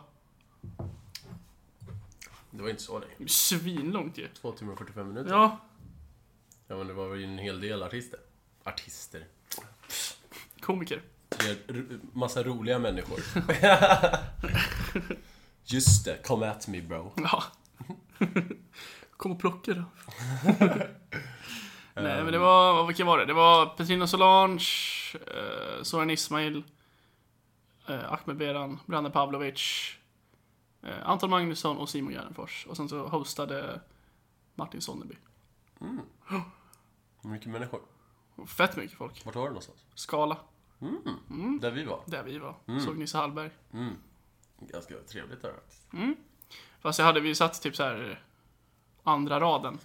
Det 2.51 2.61
var 2.61 2.69
inte 2.69 2.81
så 2.83 2.99
länge. 2.99 3.27
Svinlångt 3.29 4.17
ju. 4.17 4.27
Två 4.27 4.51
timmar 4.51 4.71
och 4.73 4.79
45 4.79 5.07
minuter. 5.07 5.31
Ja, 5.31 5.59
Ja, 6.67 6.77
men 6.77 6.87
det 6.87 6.93
var 6.93 7.15
ju 7.15 7.23
en 7.23 7.37
hel 7.37 7.61
del 7.61 7.83
artister. 7.83 8.19
Artister. 8.63 9.25
komiker. 10.59 11.01
Det 11.29 11.49
är 11.49 11.57
r- 11.67 11.99
massa 12.13 12.43
roliga 12.43 12.79
människor. 12.79 13.19
Just 15.63 16.05
det, 16.05 16.17
come 16.27 16.49
at 16.49 16.67
me 16.67 16.81
bro. 16.81 17.11
Ja. 17.17 17.43
Kom 19.17 19.31
och 19.31 19.39
plocka 19.39 19.73
då. 19.73 19.83
Nej 21.95 22.23
men 22.23 22.31
det 22.31 22.37
var, 22.39 22.87
vilka 22.87 23.05
var 23.05 23.17
det? 23.17 23.25
Det 23.25 23.33
var 23.33 23.65
Petrina 23.65 24.07
Solange, 24.07 24.59
eh, 25.15 25.83
Soran 25.83 26.09
Ismail, 26.09 26.63
eh, 27.87 28.13
Ahmed 28.13 28.37
Beran, 28.37 28.79
Branne 28.85 29.09
Pavlovic, 29.09 29.91
eh, 30.81 31.09
Anton 31.09 31.29
Magnusson 31.29 31.77
och 31.77 31.89
Simon 31.89 32.13
Gärdenfors. 32.13 32.65
Och 32.69 32.77
sen 32.77 32.89
så 32.89 33.07
hostade 33.07 33.81
Martin 34.55 34.81
Sonneby. 34.81 35.15
Mycket 37.21 37.47
människor. 37.47 37.81
Fett 38.47 38.75
mycket 38.77 38.97
folk. 38.97 39.25
Vart 39.25 39.35
var 39.35 39.43
det 39.43 39.49
någonstans? 39.49 39.85
Skala, 39.95 40.37
Där 41.61 41.71
vi 41.71 41.83
var. 41.83 42.03
där 42.05 42.23
vi 42.23 42.37
var. 42.37 42.55
Såg 42.85 42.97
Nisse 42.97 43.17
Hallberg. 43.17 43.49
Mm. 43.73 43.95
Ganska 44.59 44.95
trevligt 44.99 45.41
där 45.41 45.53
faktiskt. 45.53 45.87
Fast 46.81 46.99
jag 46.99 47.05
hade, 47.05 47.19
vi 47.19 47.35
satt 47.35 47.61
typ 47.61 47.75
så 47.75 47.83
här 47.83 48.09
eh, 48.11 48.17
andra 49.03 49.39
raden. 49.39 49.79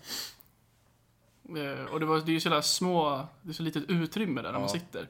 Eh, 1.49 1.85
Och 1.85 2.01
det, 2.01 2.07
var, 2.07 2.17
det 2.21 2.31
är 2.31 2.35
ju 2.35 2.41
så 2.41 2.63
små, 2.63 3.27
det 3.43 3.51
är 3.51 3.55
så 3.55 3.63
litet 3.63 3.85
utrymme 3.91 4.43
där, 4.43 4.53
där 4.53 4.59
man 4.59 4.63
Ja. 4.63 4.69
sitter. 4.69 5.09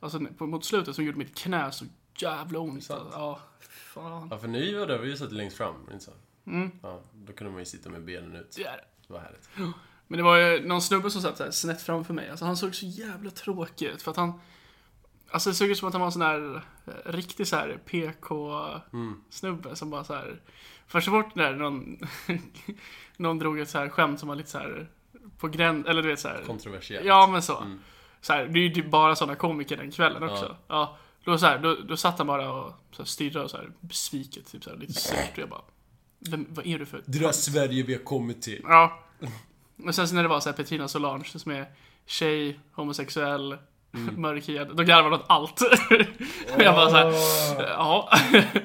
Alltså 0.00 0.20
på, 0.38 0.46
mot 0.46 0.64
slutet 0.64 0.96
så 0.96 1.02
gjorde 1.02 1.18
mitt 1.18 1.36
knä 1.38 1.72
så 1.72 1.84
jävla 2.18 2.58
ont. 2.58 2.86
Ja, 2.90 3.40
fan. 3.60 4.28
Ja, 4.30 4.38
för 4.38 4.48
ni 4.48 4.74
var 4.74 4.86
där, 4.86 4.98
vi 4.98 5.16
satt 5.16 5.32
längst 5.32 5.56
fram, 5.56 5.74
inte 5.92 6.04
så? 6.04 6.10
Mm. 6.46 6.70
Ja, 6.82 7.00
då 7.14 7.32
kunde 7.32 7.50
man 7.52 7.58
ju 7.60 7.64
sitta 7.64 7.90
med 7.90 8.04
benen 8.04 8.36
ut. 8.36 8.54
Det 8.56 8.64
är 8.64 8.76
det. 8.76 8.84
Det 9.06 9.12
var 9.12 9.20
härligt. 9.20 9.48
Men 10.06 10.16
det 10.18 10.22
var 10.22 10.36
ju 10.36 10.66
någon 10.68 10.82
snubbe 10.82 11.10
som 11.10 11.22
satt 11.22 11.36
så 11.36 11.44
här 11.44 11.50
snett 11.50 11.82
framför 11.82 12.14
mig. 12.14 12.30
Alltså 12.30 12.44
han 12.44 12.56
såg 12.56 12.74
så 12.74 12.86
jävla 12.86 13.30
tråkig 13.30 13.86
ut 13.86 14.02
för 14.02 14.10
att 14.10 14.16
han 14.16 14.40
Alltså 15.30 15.50
det 15.50 15.54
såg 15.54 15.68
ut 15.68 15.78
som 15.78 15.88
att 15.88 15.94
han 15.94 16.00
var 16.00 16.06
en 16.06 16.12
sån 16.12 16.20
där 16.20 16.56
eh, 16.86 17.12
riktig 17.12 17.46
så 17.46 17.56
här 17.56 17.78
PK-snubbe 17.86 19.76
som 19.76 19.90
bara 19.90 20.04
så 20.04 20.14
här 20.14 20.40
För 20.86 21.00
så 21.00 21.10
fort 21.10 21.34
när 21.34 21.52
någon 21.54 21.98
Någon 23.16 23.38
drog 23.38 23.60
ett 23.60 23.68
så 23.70 23.78
här 23.78 23.88
skämt 23.88 24.20
som 24.20 24.28
var 24.28 24.36
lite 24.36 24.50
så 24.50 24.58
här 24.58 24.90
På 25.42 25.48
gräns, 25.48 25.86
eller 25.86 26.02
du 26.02 26.08
vet 26.08 26.20
så 26.20 26.28
här 26.28 26.42
Kontroversiellt. 26.46 27.06
Ja 27.06 27.26
men 27.26 27.42
så. 27.42 27.58
Mm. 27.58 27.80
så 28.20 28.32
här, 28.32 28.46
det 28.46 28.58
är 28.58 28.62
ju 28.62 28.70
typ 28.70 28.90
bara 28.90 29.16
sådana 29.16 29.34
komiker 29.34 29.76
den 29.76 29.90
kvällen 29.90 30.22
också. 30.22 30.56
Ja. 30.68 30.96
då, 31.24 31.38
så 31.38 31.46
här, 31.46 31.58
då, 31.58 31.74
då 31.74 31.96
satt 31.96 32.18
han 32.18 32.26
bara 32.26 32.52
och 32.52 32.72
så 32.90 33.02
här, 33.02 33.04
stirrade 33.04 33.44
och 33.44 33.50
så 33.50 33.56
här, 33.56 33.70
besviket, 33.80 34.52
typ 34.52 34.64
så 34.64 34.70
här, 34.70 34.76
lite 34.76 34.92
surt. 34.92 35.30
Och 35.32 35.38
jag 35.38 35.48
bara, 35.48 35.62
Vem, 36.30 36.46
vad 36.50 36.66
är 36.66 36.78
du 36.78 36.86
för 36.86 37.02
Det 37.06 37.18
där 37.18 37.32
Sverige 37.32 37.82
vi 37.82 37.94
har 37.94 38.02
kommit 38.02 38.42
till. 38.42 38.60
Ja. 38.64 39.02
Men 39.76 39.94
sen 39.94 40.08
så 40.08 40.14
när 40.14 40.22
det 40.22 40.28
var 40.28 40.40
så 40.40 40.48
här 40.48 40.56
Petrina 40.56 40.88
Solange 40.88 41.24
som 41.24 41.52
är 41.52 41.66
tjej, 42.06 42.60
homosexuell, 42.72 43.56
Mm. 43.94 44.14
mörkhyad, 44.20 44.76
då 44.76 44.82
garvade 44.82 45.16
de 45.16 45.22
åt 45.22 45.24
allt. 45.28 45.60
och 46.56 46.62
jag 46.62 46.74
bara 46.74 46.90
så 46.90 46.96
här, 46.96 47.12
ja. 47.68 48.10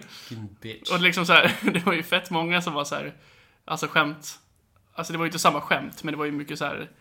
Fucking 0.10 0.58
bitch. 0.62 0.92
och 0.92 1.00
liksom 1.00 1.26
så 1.26 1.34
här, 1.34 1.56
det 1.74 1.86
var 1.86 1.94
ju 1.94 2.04
fett 2.04 2.30
många 2.30 2.62
som 2.62 2.74
var 2.74 2.84
så 2.84 2.96
här, 2.96 3.14
alltså 3.66 3.88
skämt. 3.88 4.40
Alltså 4.98 5.14
det 5.14 5.18
var 5.20 5.26
ju 5.26 5.30
inte 5.30 5.40
samma 5.40 5.62
skämt, 5.62 6.04
men 6.04 6.12
det 6.12 6.18
var 6.18 6.26
ju 6.26 6.32
mycket 6.32 6.60
så 6.60 6.66
här, 6.66 6.92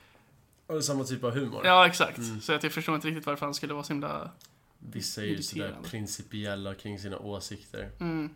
Och 0.66 0.84
samma 0.84 1.04
typ 1.04 1.24
av 1.24 1.30
humor. 1.34 1.60
ja 1.66 1.86
exakt. 1.86 2.18
Mm. 2.18 2.40
Så 2.40 2.52
att 2.52 2.62
jag 2.62 2.72
förstår 2.72 2.94
inte 2.94 3.08
riktigt 3.08 3.26
varför 3.26 3.46
han 3.46 3.54
skulle 3.54 3.74
vara 3.74 3.84
så 3.84 3.92
himla, 3.92 4.30
Vissa 4.78 5.22
är 5.22 5.26
ju 5.26 5.42
sådär 5.42 5.76
principiella 5.84 6.74
kring 6.74 6.98
sina 6.98 7.18
åsikter. 7.18 7.90
mm, 8.00 8.30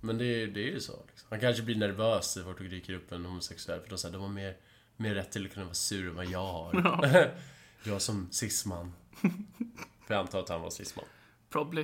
Men 0.00 0.18
det 0.18 0.24
är, 0.24 0.46
det 0.46 0.60
är 0.60 0.72
ju 0.72 0.80
så. 0.80 1.02
Liksom. 1.08 1.26
Han 1.30 1.40
kanske 1.40 1.62
blir 1.62 1.76
nervös 1.76 2.32
så 2.32 2.44
fort 2.44 2.58
det 2.58 2.68
dyker 2.68 2.94
upp 2.94 3.12
en 3.12 3.24
homosexuell. 3.24 3.80
För 3.80 3.90
då 3.90 3.96
säger 3.96 4.12
de 4.12 4.22
har 4.22 4.28
mer, 4.28 4.56
mer 4.96 5.14
rätt 5.14 5.30
till 5.32 5.46
att 5.46 5.52
kunna 5.52 5.64
vara 5.64 5.74
sur 5.74 6.08
än 6.08 6.14
vad 6.16 6.26
jag 6.26 6.46
har. 6.52 7.30
jag 7.84 8.02
som 8.02 8.28
cisman. 8.30 8.92
För 10.06 10.14
jag 10.14 10.20
antar 10.20 10.38
att 10.40 10.48
han 10.48 10.60
var 10.60 10.70
cisman. 10.70 11.04
probably. 11.50 11.82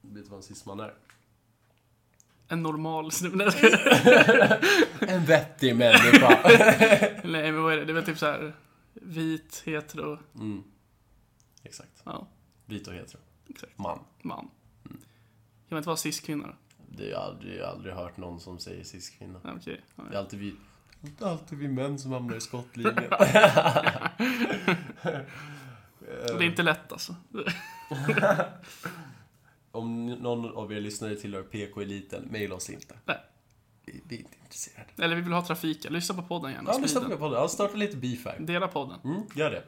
Vet 0.00 0.24
du 0.24 0.30
vad 0.30 0.36
en 0.36 0.42
cisman 0.42 0.80
är? 0.80 0.94
En 2.48 2.62
normal 2.62 3.12
snubbe. 3.12 3.44
Jag. 3.44 4.58
En 5.10 5.24
vettig 5.24 5.76
människa. 5.76 6.40
Nej 7.24 7.52
men 7.52 7.62
vad 7.62 7.72
är 7.72 7.76
det? 7.76 7.84
Det 7.84 7.92
är 7.92 7.94
väl 7.94 8.04
typ 8.04 8.18
så 8.18 8.26
här 8.26 8.54
vit, 8.92 9.62
hetero, 9.66 10.18
Mm. 10.34 10.62
Exakt. 11.62 12.02
ja, 12.04 12.28
Vit 12.66 12.88
och 12.88 12.94
hetero. 12.94 13.20
exakt. 13.48 13.78
Man. 13.78 13.98
Man. 14.22 14.50
Kan 14.84 14.96
man 15.68 15.78
inte 15.78 15.88
vara 15.88 15.96
cis-kvinna 15.96 16.46
då? 16.46 16.52
Det 16.88 17.14
aldrig, 17.14 17.56
jag 17.58 17.64
har 17.66 17.72
aldrig 17.72 17.94
hört 17.94 18.16
någon 18.16 18.40
som 18.40 18.58
säger 18.58 18.84
cis-kvinna. 18.84 19.40
Ja, 19.44 19.50
Okej. 19.56 19.80
Ja, 19.96 20.02
Det 20.10 20.14
är 20.16 20.18
alltid 20.20 20.38
vi, 20.40 20.54
det 21.00 21.24
är 21.24 21.28
alltid 21.28 21.58
vi 21.58 21.68
män 21.68 21.98
som 21.98 22.12
hamnar 22.12 22.36
i 22.36 22.40
skottlinjen. 22.40 23.04
Det 26.26 26.32
är 26.32 26.42
inte 26.42 26.62
lätt 26.62 26.92
alltså. 26.92 27.16
Om 29.74 30.06
någon 30.06 30.56
av 30.56 30.72
er 30.72 30.80
lyssnare 30.80 31.14
tillhör 31.16 31.42
PK-eliten, 31.42 32.28
mejla 32.30 32.54
oss 32.54 32.70
inte. 32.70 32.94
Nej. 33.04 33.16
Vi, 33.86 34.00
vi 34.08 34.14
är 34.16 34.18
inte 34.20 34.36
intresserade. 34.42 34.88
Eller 34.98 35.16
vi 35.16 35.22
vill 35.22 35.32
ha 35.32 35.46
trafiken. 35.46 35.92
Lyssna 35.92 36.14
på 36.14 36.22
podden 36.22 36.52
gärna. 36.52 36.70
Ja, 36.72 36.78
lyssna 36.78 37.00
på 37.00 37.16
podden. 37.16 37.40
Ja, 37.40 37.48
starta 37.48 37.76
lite 37.76 37.96
beef 37.96 38.24
här. 38.24 38.36
Dela 38.40 38.68
podden. 38.68 38.98
Mm, 39.04 39.22
gör 39.34 39.50
det. 39.50 39.64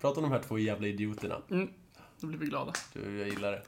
Prata 0.00 0.16
om 0.20 0.22
de 0.22 0.32
här 0.32 0.42
två 0.42 0.58
jävla 0.58 0.86
idioterna. 0.86 1.36
Mm. 1.50 1.68
Då 2.20 2.26
blir 2.26 2.38
vi 2.38 2.46
glada. 2.46 2.72
Du, 2.92 3.18
jag 3.18 3.28
gillar 3.28 3.52
det. 3.52 3.62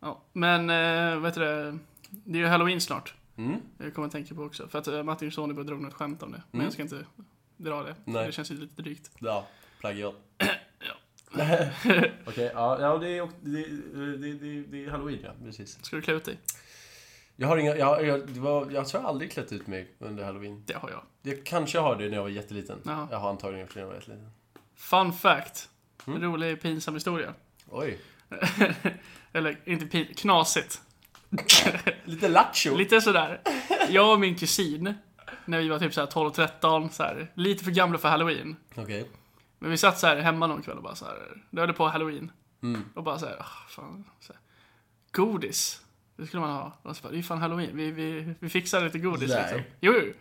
Ja. 0.00 0.22
Men, 0.32 0.70
äh, 0.70 1.20
vet 1.20 1.34
du 1.34 1.40
det? 1.40 1.78
Det 2.10 2.38
är 2.38 2.42
ju 2.42 2.46
halloween 2.46 2.80
snart. 2.80 3.14
Mm. 3.36 3.60
Jag 3.78 3.94
kommer 3.94 4.06
att 4.06 4.12
tänka 4.12 4.34
på 4.34 4.42
också. 4.42 4.68
För 4.68 4.78
att 4.78 4.86
äh, 4.88 5.02
Martin 5.02 5.30
Soneby 5.32 5.62
drog 5.62 5.80
något 5.82 5.94
skämt 5.94 6.22
om 6.22 6.32
det. 6.32 6.42
Men 6.50 6.60
Mm. 6.60 6.64
jag 6.64 6.72
ska 6.72 6.82
inte 6.82 7.04
dra 7.56 7.82
det. 7.82 7.94
Nej. 8.04 8.26
Det 8.26 8.32
känns 8.32 8.50
ju 8.50 8.54
lite 8.54 8.82
drygt. 8.82 9.10
Ja, 9.18 9.46
plagiat. 9.80 10.14
Okej, 12.26 12.50
ja, 12.54 12.80
ja 12.80 12.98
det, 12.98 13.18
är, 13.18 13.28
det, 13.40 13.62
det, 14.16 14.32
det, 14.32 14.62
det 14.62 14.84
är 14.84 14.90
halloween, 14.90 15.20
ja. 15.24 15.30
Precis. 15.44 15.84
Ska 15.84 15.96
du 15.96 16.02
klä 16.02 16.14
ut 16.14 16.24
dig? 16.24 16.38
Jag 17.36 17.48
har 17.48 17.56
inga, 17.56 17.76
jag, 17.76 18.06
jag, 18.06 18.18
var, 18.30 18.70
jag 18.70 18.88
tror 18.88 19.02
jag 19.02 19.08
aldrig 19.08 19.32
klätt 19.32 19.52
ut 19.52 19.66
mig 19.66 19.90
under 19.98 20.24
halloween. 20.24 20.62
Det 20.66 20.74
har 20.74 20.90
jag. 20.90 21.02
Jag 21.22 21.44
kanske 21.44 21.78
har 21.78 21.96
det 21.96 22.08
när 22.08 22.14
jag 22.14 22.22
var 22.22 22.30
jätteliten. 22.30 22.80
Jaha. 22.84 23.08
Jag 23.10 23.18
har 23.18 23.30
antagligen 23.30 23.60
gjort 23.60 23.74
det 23.74 23.80
när 23.80 23.82
jag 23.82 23.88
var 23.88 23.94
jätteliten. 23.94 24.30
Fun 24.76 25.12
fact. 25.12 25.68
Mm. 26.06 26.22
Rolig 26.22 26.62
pinsam 26.62 26.94
historia. 26.94 27.34
Oj. 27.70 27.98
Eller 29.32 29.60
inte 29.64 29.86
pin, 29.86 30.06
knasigt. 30.16 30.80
Lite 32.04 32.28
lattjo. 32.28 32.76
Lite 32.76 33.00
sådär. 33.00 33.40
Jag 33.88 34.12
och 34.12 34.20
min 34.20 34.36
kusin, 34.36 34.94
när 35.44 35.58
vi 35.58 35.68
var 35.68 35.78
typ 35.78 35.94
såhär 35.94 36.08
12-13, 36.08 36.88
så 36.88 37.02
här, 37.02 37.32
lite 37.34 37.64
för 37.64 37.70
gamla 37.70 37.98
för 37.98 38.08
halloween. 38.08 38.56
Okej. 38.74 39.10
Men 39.62 39.70
vi 39.70 39.76
satt 39.76 39.98
så 39.98 40.06
här 40.06 40.16
hemma 40.16 40.46
någon 40.46 40.62
kväll 40.62 40.76
och 40.76 40.82
bara 40.82 40.94
så 40.94 41.04
här, 41.04 41.14
det 41.50 41.60
höll 41.60 41.72
på 41.72 41.88
halloween. 41.88 42.32
Mm. 42.62 42.84
Och 42.94 43.02
bara 43.02 43.18
så 43.18 43.26
här, 43.26 43.36
ah, 43.40 43.68
fan, 43.68 44.04
så 44.20 44.32
här, 44.32 44.40
godis. 45.12 45.80
Det 46.16 46.26
skulle 46.26 46.40
man 46.40 46.50
ha. 46.50 46.72
Och 46.82 46.96
så 46.96 47.02
bara, 47.02 47.12
det 47.12 47.18
är 47.18 47.22
fan 47.22 47.38
halloween, 47.38 47.70
vi, 47.76 47.90
vi, 47.90 48.34
vi 48.40 48.48
fixar 48.48 48.80
lite 48.84 48.98
godis 48.98 49.30
Nej. 49.30 49.42
liksom. 49.42 49.60
Jo, 49.80 49.94
jo. 50.06 50.12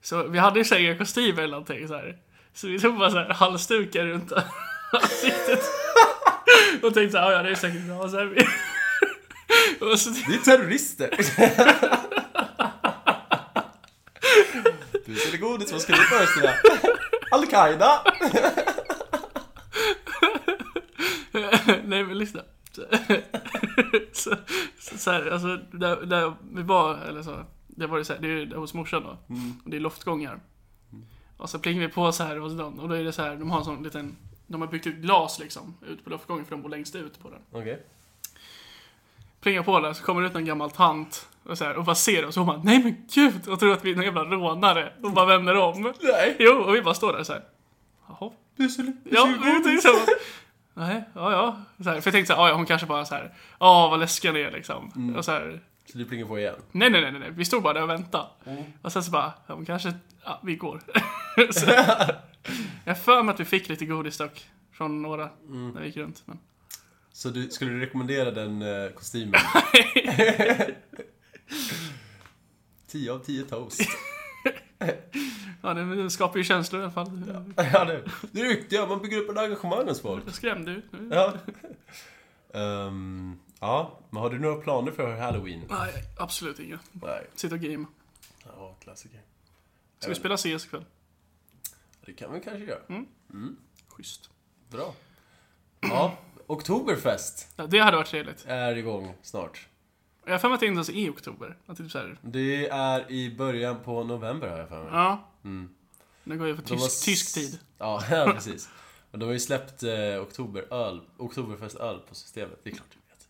Så 0.00 0.22
vi 0.28 0.38
hade 0.38 0.58
ju 0.58 0.64
säkert 0.64 0.98
kostymer 0.98 1.42
eller 1.42 1.50
någonting 1.52 1.88
så 1.88 1.94
här. 1.94 2.16
Så 2.54 2.66
vi 2.68 2.78
tog 2.80 2.98
bara 2.98 3.10
så 3.10 3.18
här 3.18 3.28
halsdukar 3.34 4.04
runt 4.06 4.32
ansiktet. 4.92 5.60
och 6.82 6.94
tänkte 6.94 7.10
så 7.10 7.18
här, 7.18 7.30
"Ja, 7.30 7.36
ja 7.36 7.42
det 7.42 7.50
är 7.50 7.54
säkert 7.54 7.82
bra. 7.86 7.96
Och 8.02 8.10
så 8.10 8.16
här, 8.18 8.24
vi... 8.24 8.46
och 9.92 9.98
så, 10.00 10.10
Det 10.10 10.34
är 10.34 10.38
terrorister! 10.44 11.10
du 15.06 15.14
säljer 15.16 15.38
godis, 15.40 15.72
vad 15.72 15.80
ska 15.80 15.92
du 15.92 16.02
föreställa? 16.02 16.54
Al-Qaida! 17.30 18.02
Nej 21.84 22.04
men 22.04 22.18
lyssna. 22.18 22.42
så, 24.12 24.34
så, 24.78 24.98
så 24.98 25.10
här, 25.10 25.30
alltså, 25.30 25.56
där, 25.72 26.06
där 26.06 26.34
vi 26.52 26.62
var, 26.62 26.94
eller 26.94 27.22
så, 27.22 27.44
det 27.66 27.86
var 27.86 27.98
det 27.98 28.04
så 28.04 28.12
här, 28.12 28.20
det 28.20 28.28
är 28.28 28.56
hos 28.56 28.74
morsan 28.74 29.02
då. 29.02 29.18
Och 29.64 29.70
det 29.70 29.76
är 29.76 29.80
loftgångar. 29.80 30.40
Och 31.36 31.50
så 31.50 31.58
plingar 31.58 31.80
vi 31.80 31.88
på 31.88 32.12
så 32.12 32.24
här 32.24 32.36
hos 32.36 32.52
dem. 32.52 32.78
Och 32.80 32.88
då 32.88 32.94
är 32.94 33.04
det 33.04 33.12
så 33.12 33.22
här, 33.22 33.36
de 33.36 33.50
har 33.50 33.58
en 33.58 33.64
sån 33.64 33.82
liten, 33.82 34.16
de 34.46 34.60
har 34.60 34.68
byggt 34.68 34.86
ut 34.86 34.96
glas 34.96 35.38
liksom, 35.38 35.74
ut 35.86 36.04
på 36.04 36.10
loftgången 36.10 36.44
för 36.44 36.50
de 36.56 36.62
bor 36.62 36.68
längst 36.68 36.94
ut 36.94 37.22
på 37.22 37.30
den. 37.30 37.40
Okej. 37.52 37.86
Plingar 39.40 39.62
på 39.62 39.80
där, 39.80 39.92
så 39.92 40.04
kommer 40.04 40.22
det 40.22 40.28
ut 40.28 40.34
en 40.34 40.44
gammal 40.44 40.70
tant 40.70 41.28
och, 41.44 41.58
så 41.58 41.64
här, 41.64 41.76
och 41.76 41.84
bara 41.84 41.94
ser 41.94 42.26
oss 42.26 42.36
och 42.36 42.44
hon 42.44 42.54
bara, 42.54 42.62
nej 42.64 42.82
men 42.82 43.06
gud! 43.14 43.48
Och 43.48 43.60
tror 43.60 43.72
att 43.72 43.84
vi 43.84 43.90
är 43.90 43.96
någon 43.96 44.04
jävla 44.04 44.24
rånare. 44.24 44.92
Och 45.02 45.12
bara 45.12 45.26
vänder 45.26 45.56
om. 45.56 45.94
Nej. 46.02 46.36
Jo, 46.38 46.52
och 46.52 46.74
vi 46.74 46.82
bara 46.82 46.94
står 46.94 47.12
där 47.12 47.24
så 47.24 47.32
här. 47.32 47.42
Jaha. 48.08 48.30
Du 48.56 48.68
säljer 48.68 48.94
Ja, 49.04 49.34
vi 49.64 49.80
så. 49.80 49.88
Nej, 50.74 51.04
ja, 51.14 51.32
ja. 51.32 51.56
Så 51.84 51.90
här, 51.90 52.00
för 52.00 52.08
jag 52.08 52.14
tänkte 52.14 52.26
så 52.26 52.32
här, 52.40 52.42
ja, 52.42 52.48
ja, 52.48 52.54
hon 52.56 52.66
kanske 52.66 52.86
bara 52.86 53.04
så 53.04 53.14
här, 53.14 53.34
ja, 53.60 53.88
vad 53.88 54.00
läskig 54.00 54.28
han 54.28 54.36
är 54.36 54.50
liksom. 54.50 55.14
Och 55.16 55.24
så 55.24 55.32
här, 55.32 55.60
Så 55.92 55.98
du 55.98 56.04
plingar 56.04 56.26
på 56.26 56.38
igen? 56.38 56.54
nej, 56.72 56.90
nej, 56.90 57.00
nej, 57.02 57.12
nej, 57.20 57.30
vi 57.30 57.44
stod 57.44 57.62
bara 57.62 57.72
där 57.72 57.82
och 57.82 57.90
väntade. 57.90 58.26
Och 58.82 58.92
sen 58.92 59.02
så 59.04 59.10
bara, 59.10 59.32
ja, 59.46 59.56
men 59.56 59.66
kanske, 59.66 59.92
ja, 60.24 60.40
vi 60.42 60.56
går. 60.56 60.82
så, 61.52 61.66
jag 62.84 62.98
för 63.02 63.22
mig 63.22 63.34
att 63.34 63.40
vi 63.40 63.44
fick 63.44 63.68
lite 63.68 63.86
godis 63.86 64.18
dock. 64.18 64.46
Från 64.72 65.02
några, 65.02 65.30
när 65.48 65.80
vi 65.80 65.86
gick 65.86 65.96
runt. 65.96 66.22
Men. 66.24 66.38
Så 67.12 67.28
du, 67.28 67.48
skulle 67.50 67.70
du 67.70 67.80
rekommendera 67.80 68.30
den 68.30 68.62
eh, 68.62 68.90
kostymen? 68.90 69.40
10 72.86 73.12
av 73.12 73.18
10 73.18 73.42
toast. 73.42 73.80
Ja, 75.64 75.74
det 75.74 76.10
skapar 76.10 76.38
ju 76.38 76.44
känslor 76.44 76.80
i 76.80 76.84
alla 76.84 76.92
fall. 76.92 77.22
ja, 77.56 77.84
det, 77.84 78.02
det 78.32 78.40
är 78.40 78.44
riktigt, 78.48 78.88
man 78.88 79.02
bygger 79.02 79.18
upp 79.18 79.30
ett 79.30 79.38
engagemang 79.38 79.88
hos 79.88 80.00
folk. 80.00 80.22
Jag 80.26 80.34
skrämde 80.34 80.70
ut. 80.70 80.84
Ja. 81.10 81.34
Ehm, 82.54 83.38
ja, 83.60 83.98
men 84.10 84.22
har 84.22 84.30
du 84.30 84.38
några 84.38 84.56
planer 84.56 84.92
för 84.92 85.16
halloween? 85.16 85.64
Nej, 85.70 85.92
absolut 86.18 86.60
inga. 86.60 86.78
Nej. 86.92 87.26
Sitta 87.34 87.54
och 87.54 87.60
game. 87.60 87.86
Ja, 88.44 88.76
klassiker. 88.80 89.20
Ska 89.98 90.08
vi 90.08 90.14
spela 90.14 90.36
CS 90.36 90.46
ikväll? 90.66 90.84
Det 92.06 92.12
kan 92.12 92.32
vi 92.32 92.40
kanske 92.40 92.64
göra. 92.64 92.80
Schysst. 93.88 94.30
Bra. 94.70 94.94
Ja, 95.80 96.16
Oktoberfest 96.46 97.48
Ja, 97.56 97.66
det 97.66 97.78
hade 97.78 97.96
varit 97.96 98.08
trevligt. 98.08 98.44
är 98.46 98.76
igång 98.76 99.14
snart. 99.22 99.68
Jag 100.24 100.32
har 100.32 100.38
för 100.38 100.48
mig 100.48 100.54
att 100.54 100.60
det 100.60 100.66
inte 100.66 100.74
ens 100.76 100.88
är 100.88 100.92
i 100.92 101.08
oktober. 101.10 101.56
Att 101.66 101.76
typ 101.78 101.90
så 101.90 101.98
här, 101.98 102.18
Det 102.22 102.68
är 102.68 103.10
i 103.10 103.34
början 103.36 103.80
på 103.84 104.04
november 104.04 104.48
har 104.48 104.58
jag 104.58 104.68
för 104.68 104.82
mig. 104.82 104.92
ja. 104.92 105.28
Mm. 105.44 105.68
Det 106.24 106.36
går 106.36 106.46
ju 106.46 106.56
för 106.56 106.62
tysk, 106.62 106.86
s- 106.86 107.00
tysk 107.04 107.34
tid. 107.34 107.58
Ja, 107.78 108.02
ja 108.10 108.32
precis. 108.34 108.68
Och 109.10 109.18
de 109.18 109.26
har 109.26 109.32
ju 109.32 109.40
släppt 109.40 109.82
eh, 109.82 110.22
oktoberöl, 110.22 111.00
Oktoberfestöl 111.16 111.98
på 112.08 112.14
systemet. 112.14 112.60
Det 112.64 112.70
är 112.70 112.74
klart 112.74 112.86
du 112.90 112.98
vet. 113.10 113.28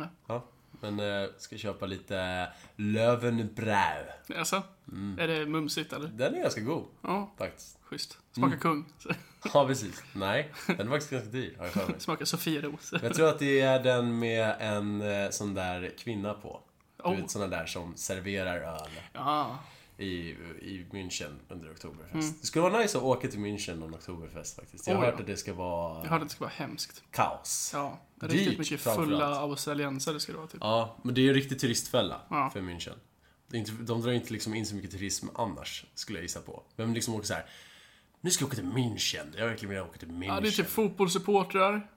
Nej. 0.00 0.08
Ja, 0.26 0.44
men 0.80 1.00
eh, 1.00 1.28
ska 1.38 1.56
köpa 1.56 1.86
lite 1.86 2.48
Löwenbräu. 2.76 4.04
Alltså, 4.38 4.62
Mm. 4.92 5.18
är 5.18 5.28
det 5.28 5.46
mumsigt 5.46 5.92
eller? 5.92 6.08
Den 6.08 6.34
är 6.34 6.42
ganska 6.42 6.60
god 6.60 6.84
Ja, 7.00 7.30
faktiskt. 7.38 7.78
schysst. 7.82 8.18
Smakar 8.32 8.48
Mm. 8.48 8.60
kung. 8.60 8.86
Ja, 9.54 9.66
precis. 9.66 10.02
Nej, 10.12 10.52
den 10.66 10.80
är 10.80 10.84
faktiskt 10.90 11.10
ganska 11.10 11.30
dyr 11.30 11.54
har 11.58 11.64
jag 11.64 11.72
för 11.74 11.86
mig. 11.86 11.94
Smakar 12.00 12.24
Sofieros. 12.24 12.92
Jag 13.02 13.14
tror 13.14 13.28
att 13.28 13.38
det 13.38 13.60
är 13.60 13.82
den 13.82 14.18
med 14.18 14.56
en 14.58 15.02
eh, 15.02 15.30
sån 15.30 15.54
där 15.54 15.92
kvinna 15.98 16.34
på. 16.34 16.60
Du 16.96 17.02
Oh. 17.10 17.16
vet, 17.16 17.30
såna 17.30 17.46
där 17.46 17.66
som 17.66 17.96
serverar 17.96 18.56
öl 18.60 18.90
Ja, 19.12 19.58
i, 19.98 20.06
i 20.08 20.86
München 20.92 21.36
under 21.48 21.70
Oktoberfest. 21.72 22.40
Det 22.40 22.46
skulle 22.46 22.62
vara 22.70 22.78
nice 22.78 22.98
att 22.98 23.04
åka 23.04 23.28
till 23.28 23.38
München 23.40 23.74
någon 23.78 23.94
Oktoberfest 23.94 24.56
faktiskt. 24.56 24.86
Jag 24.86 24.94
har 24.94 25.02
Mm. 25.02 25.08
Oh, 25.08 25.10
hört 25.12 25.18
ja. 25.18 25.22
att 25.22 25.26
det 25.26 25.36
ska 25.36 25.54
vara 25.54 26.02
jag 26.04 26.10
hörde 26.10 26.22
att 26.24 26.28
det 26.28 26.34
ska 26.34 26.44
vara 26.44 26.52
hemskt. 26.56 27.02
kaos. 27.10 27.70
Ja, 27.74 27.98
Dyrt, 28.20 28.30
riktigt 28.32 28.58
mycket 28.58 28.80
fulla 28.80 29.26
australiensare 29.40 30.20
ska 30.20 30.32
det 30.32 30.38
vara 30.38 30.48
typ. 30.48 30.60
Ja, 30.60 30.96
men 31.04 31.14
det 31.14 31.20
är 31.20 31.22
ju 31.22 31.28
en 31.28 31.34
riktig 31.34 31.58
turistfälla 31.60 32.20
Ja. 32.30 32.50
för 32.52 32.60
München. 32.60 32.94
Det 33.48 33.64
de 33.86 34.02
drar 34.02 34.12
inte 34.12 34.32
liksom 34.32 34.54
in 34.54 34.66
så 34.66 34.74
mycket 34.74 34.90
turism 34.90 35.26
annars, 35.34 35.84
skulle 35.94 36.18
jag 36.18 36.22
gissa 36.22 36.40
på. 36.40 36.62
Men 36.76 36.94
liksom 36.94 37.14
åker 37.14 37.26
så 37.26 37.34
här. 37.34 37.46
Nu 38.24 38.30
ska 38.30 38.42
jag 38.42 38.46
åka 38.48 38.56
till 38.56 38.64
München. 38.64 39.34
Jag 39.36 39.46
verkligen 39.46 39.74
vill 39.74 39.82
åka 39.82 39.98
till 39.98 40.08
München. 40.08 40.26
Ja, 40.26 40.40
det 40.40 40.48
är 40.48 40.52
typ 40.52 40.66
fotbollssupportrar. 40.66 41.90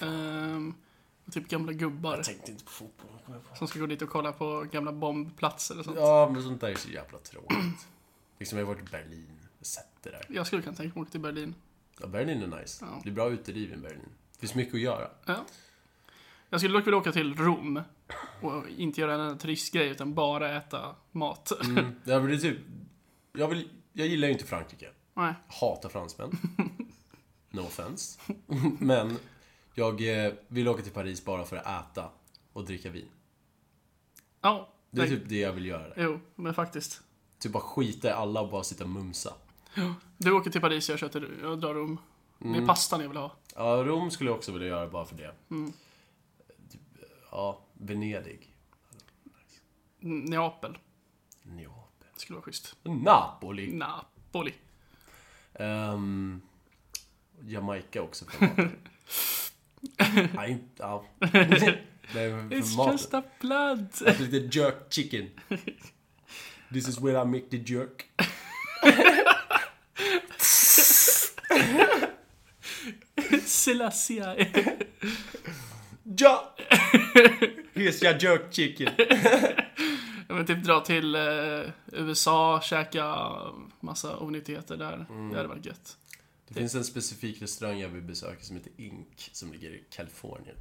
Ehm, 0.00 0.74
typ 1.30 1.48
gamla 1.48 1.72
gubbar 1.72 2.16
Jag 2.16 2.24
tänkte 2.24 2.50
inte 2.50 2.64
på 2.64 2.70
fotboll. 2.70 3.40
på. 3.50 3.56
som 3.56 3.68
ska 3.68 3.78
gå 3.80 3.86
dit 3.86 4.02
och 4.02 4.08
kolla 4.08 4.32
på 4.32 4.66
gamla 4.72 4.92
bombplatser 4.92 5.78
och 5.78 5.84
sånt. 5.84 5.96
Ja, 5.96 6.30
men 6.32 6.42
sånt 6.42 6.60
där 6.60 6.68
är 6.68 6.74
så 6.74 6.88
jävla 6.88 7.18
tråkigt. 7.18 7.86
liksom, 8.38 8.58
jag 8.58 8.66
har 8.66 8.74
varit 8.74 8.88
i 8.88 8.90
Berlin. 8.90 9.40
Jag 9.58 9.66
sett 9.66 10.02
det 10.02 10.10
där. 10.10 10.26
Jag 10.28 10.46
skulle 10.46 10.62
kunna 10.62 10.76
tänka 10.76 10.94
mig 10.94 11.02
att 11.02 11.06
åka 11.06 11.10
till 11.10 11.20
Berlin. 11.20 11.54
Ja, 12.00 12.06
Berlin 12.06 12.42
är 12.42 12.60
nice. 12.60 12.84
Ja. 12.84 13.00
Det 13.04 13.10
är 13.10 13.14
bra 13.14 13.30
uteliv 13.30 13.72
i 13.72 13.76
Berlin. 13.76 14.08
Det 14.32 14.40
finns 14.40 14.54
mycket 14.54 14.74
att 14.74 14.80
göra. 14.80 15.10
Ja. 15.26 15.44
Jag 16.48 16.60
skulle 16.60 16.78
dock 16.78 16.86
vilja 16.86 16.98
åka 16.98 17.12
till 17.12 17.36
Rom 17.36 17.82
och 18.40 18.68
inte 18.68 19.00
göra 19.00 19.24
en 19.24 19.38
turistgrej 19.38 19.88
utan 19.88 20.14
bara 20.14 20.56
äta 20.56 20.96
mat. 21.12 21.52
Mm. 21.64 21.84
Ja, 22.04 22.20
men 22.20 22.26
det 22.26 22.34
är 22.34 22.38
typ... 22.38 22.58
Jag, 23.32 23.48
vill, 23.48 23.68
jag 23.92 24.06
gillar 24.06 24.28
ju 24.28 24.32
inte 24.32 24.46
Frankrike. 24.46 24.90
Nej. 25.14 25.34
Hatar 25.48 25.88
fransmän. 25.88 26.30
No 27.52 27.60
offense. 27.60 28.20
Men 28.78 29.18
jag 29.74 30.24
eh, 30.26 30.32
vill 30.48 30.68
åka 30.68 30.82
till 30.82 30.92
Paris 30.92 31.24
bara 31.24 31.44
för 31.44 31.56
att 31.56 31.90
äta 31.90 32.10
och 32.52 32.64
dricka 32.64 32.90
vin. 32.90 33.08
Ja, 34.40 34.68
Det 34.90 35.02
är 35.02 35.06
typ 35.06 35.28
det 35.28 35.38
jag 35.40 35.52
vill 35.52 35.66
göra. 35.66 35.88
där. 35.88 35.94
Jo, 36.04 36.20
men 36.34 36.54
faktiskt. 36.54 37.02
Typ 37.38 37.52
bara 37.52 37.62
skita 37.62 38.08
i 38.08 38.10
alla 38.10 38.40
och 38.40 38.50
bara 38.50 38.62
sitta 38.64 38.84
och 38.84 38.90
mumsa. 38.90 39.34
Du 40.16 40.32
åker 40.32 40.50
till 40.50 40.60
Paris, 40.60 40.88
jag, 40.88 41.12
till, 41.12 41.38
jag 41.42 41.60
drar 41.60 41.74
Rom. 41.74 41.98
Det 42.38 42.44
Mm. 42.48 42.62
är 42.62 42.66
pastan 42.66 43.00
jag 43.00 43.08
vill 43.08 43.18
ha. 43.18 43.32
Ja, 43.56 43.84
Rom 43.84 44.10
skulle 44.10 44.30
jag 44.30 44.36
också 44.36 44.52
vilja 44.52 44.68
göra 44.68 44.88
bara 44.88 45.06
för 45.06 45.16
det. 45.16 45.34
Mm. 45.50 45.72
Typ, 46.70 46.80
Ja, 47.30 47.60
Venedig. 47.72 48.56
Neapel. 50.00 50.78
Neapel. 51.42 52.06
Det 52.14 52.20
skulle 52.20 52.34
vara 52.36 52.44
schysst. 52.44 52.76
Napoli. 52.82 53.72
Napoli. 53.72 54.54
Ehm, 55.60 56.40
Jamaica 57.46 58.02
också 58.02 58.24
för 58.24 58.46
maten. 58.46 58.72
Nej, 60.34 60.50
inte... 60.50 60.64
Ja. 60.76 61.04
Nej, 62.14 62.30
It's 62.50 62.76
maten. 62.76 62.92
just 62.92 63.14
a 63.14 63.22
blood. 63.40 63.86
Alltså 64.06 64.22
lite 64.22 64.58
jerk 64.58 64.74
chicken. 64.90 65.30
This 66.72 66.88
is 66.88 66.98
where 67.00 67.22
I 67.22 67.24
make 67.24 67.46
the 67.50 67.56
jerk. 67.74 68.06
Selassie. 73.46 74.22
Ja! 76.16 76.54
Here's 77.74 78.02
your 78.02 78.14
jerk 78.18 78.50
chicken. 78.52 78.88
Jag 80.30 80.36
vill 80.36 80.46
typ 80.46 80.64
dra 80.64 80.80
till 80.80 81.14
eh, 81.14 81.22
USA, 81.92 82.60
käka 82.60 83.28
massa 83.80 84.18
onyttigheter 84.18 84.76
där. 84.76 85.06
Det 85.30 85.36
hade 85.36 85.48
varit 85.48 85.66
gött. 85.66 85.96
Det 86.48 86.54
finns 86.54 86.74
en 86.74 86.84
specifik 86.84 87.42
restaurang 87.42 87.78
jag 87.78 87.88
vill 87.88 88.02
besöka 88.02 88.42
som 88.42 88.56
heter 88.56 88.72
Ink, 88.76 89.30
som 89.32 89.52
ligger 89.52 89.70
i 89.70 89.84
Kalifornien. 89.90 90.56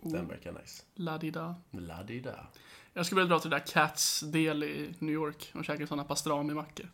Den 0.00 0.28
verkar 0.28 0.52
nice. 0.52 0.82
La-di-da. 0.94 1.54
La-di-da. 1.70 2.46
Jag 2.92 3.06
skulle 3.06 3.20
vilja 3.20 3.34
dra 3.34 3.40
till 3.40 3.50
det 3.50 3.56
där 3.56 3.66
Cats 3.66 4.20
del 4.20 4.62
i 4.64 4.94
New 4.98 5.14
York 5.14 5.50
och 5.54 5.64
käka 5.64 5.86
såna 5.86 6.04
pastrami-mackor. 6.04 6.90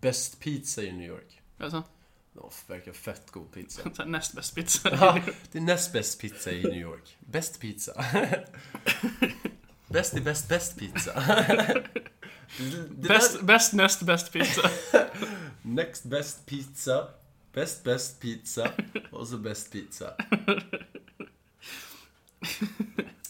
Best 0.00 0.40
pizza 0.40 0.82
i 0.82 0.92
New 0.92 1.08
York. 1.08 1.40
Alltså, 1.58 1.82
Oh, 2.34 2.52
verkar 2.66 2.92
fett 2.92 3.30
god 3.30 3.52
pizza. 3.52 3.82
näst 4.06 4.34
bäst 4.34 4.54
pizza. 4.54 4.90
Ja, 4.90 5.20
det 5.52 5.58
är 5.58 5.62
näst 5.62 5.92
bäst 5.92 6.20
pizza 6.20 6.52
i 6.52 6.62
New 6.62 6.80
York. 6.80 7.16
Bäst 7.20 7.60
pizza. 7.60 8.04
Bäst 9.90 10.16
i 10.16 10.20
bäst 10.20 10.48
bäst 10.48 10.78
pizza. 10.78 11.12
Det- 12.58 12.88
det 12.88 13.08
Bäst, 13.08 13.40
bäst 13.42 13.72
näst 13.72 14.02
bäst 14.02 14.32
pizza. 14.32 14.70
Next 15.62 16.04
best 16.04 16.46
pizza. 16.46 17.08
Bäst 17.52 17.84
bäst 17.84 18.20
pizza. 18.20 18.70
Och 19.12 19.28
så 19.28 19.36
bäst 19.38 19.72
pizza. 19.72 20.14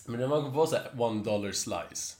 Men 0.06 0.20
när 0.20 0.28
man 0.28 0.42
går 0.42 0.50
på 0.52 0.66
så 0.66 0.76
här 0.76 1.00
one 1.02 1.24
dollar 1.24 1.52
slice. 1.52 2.16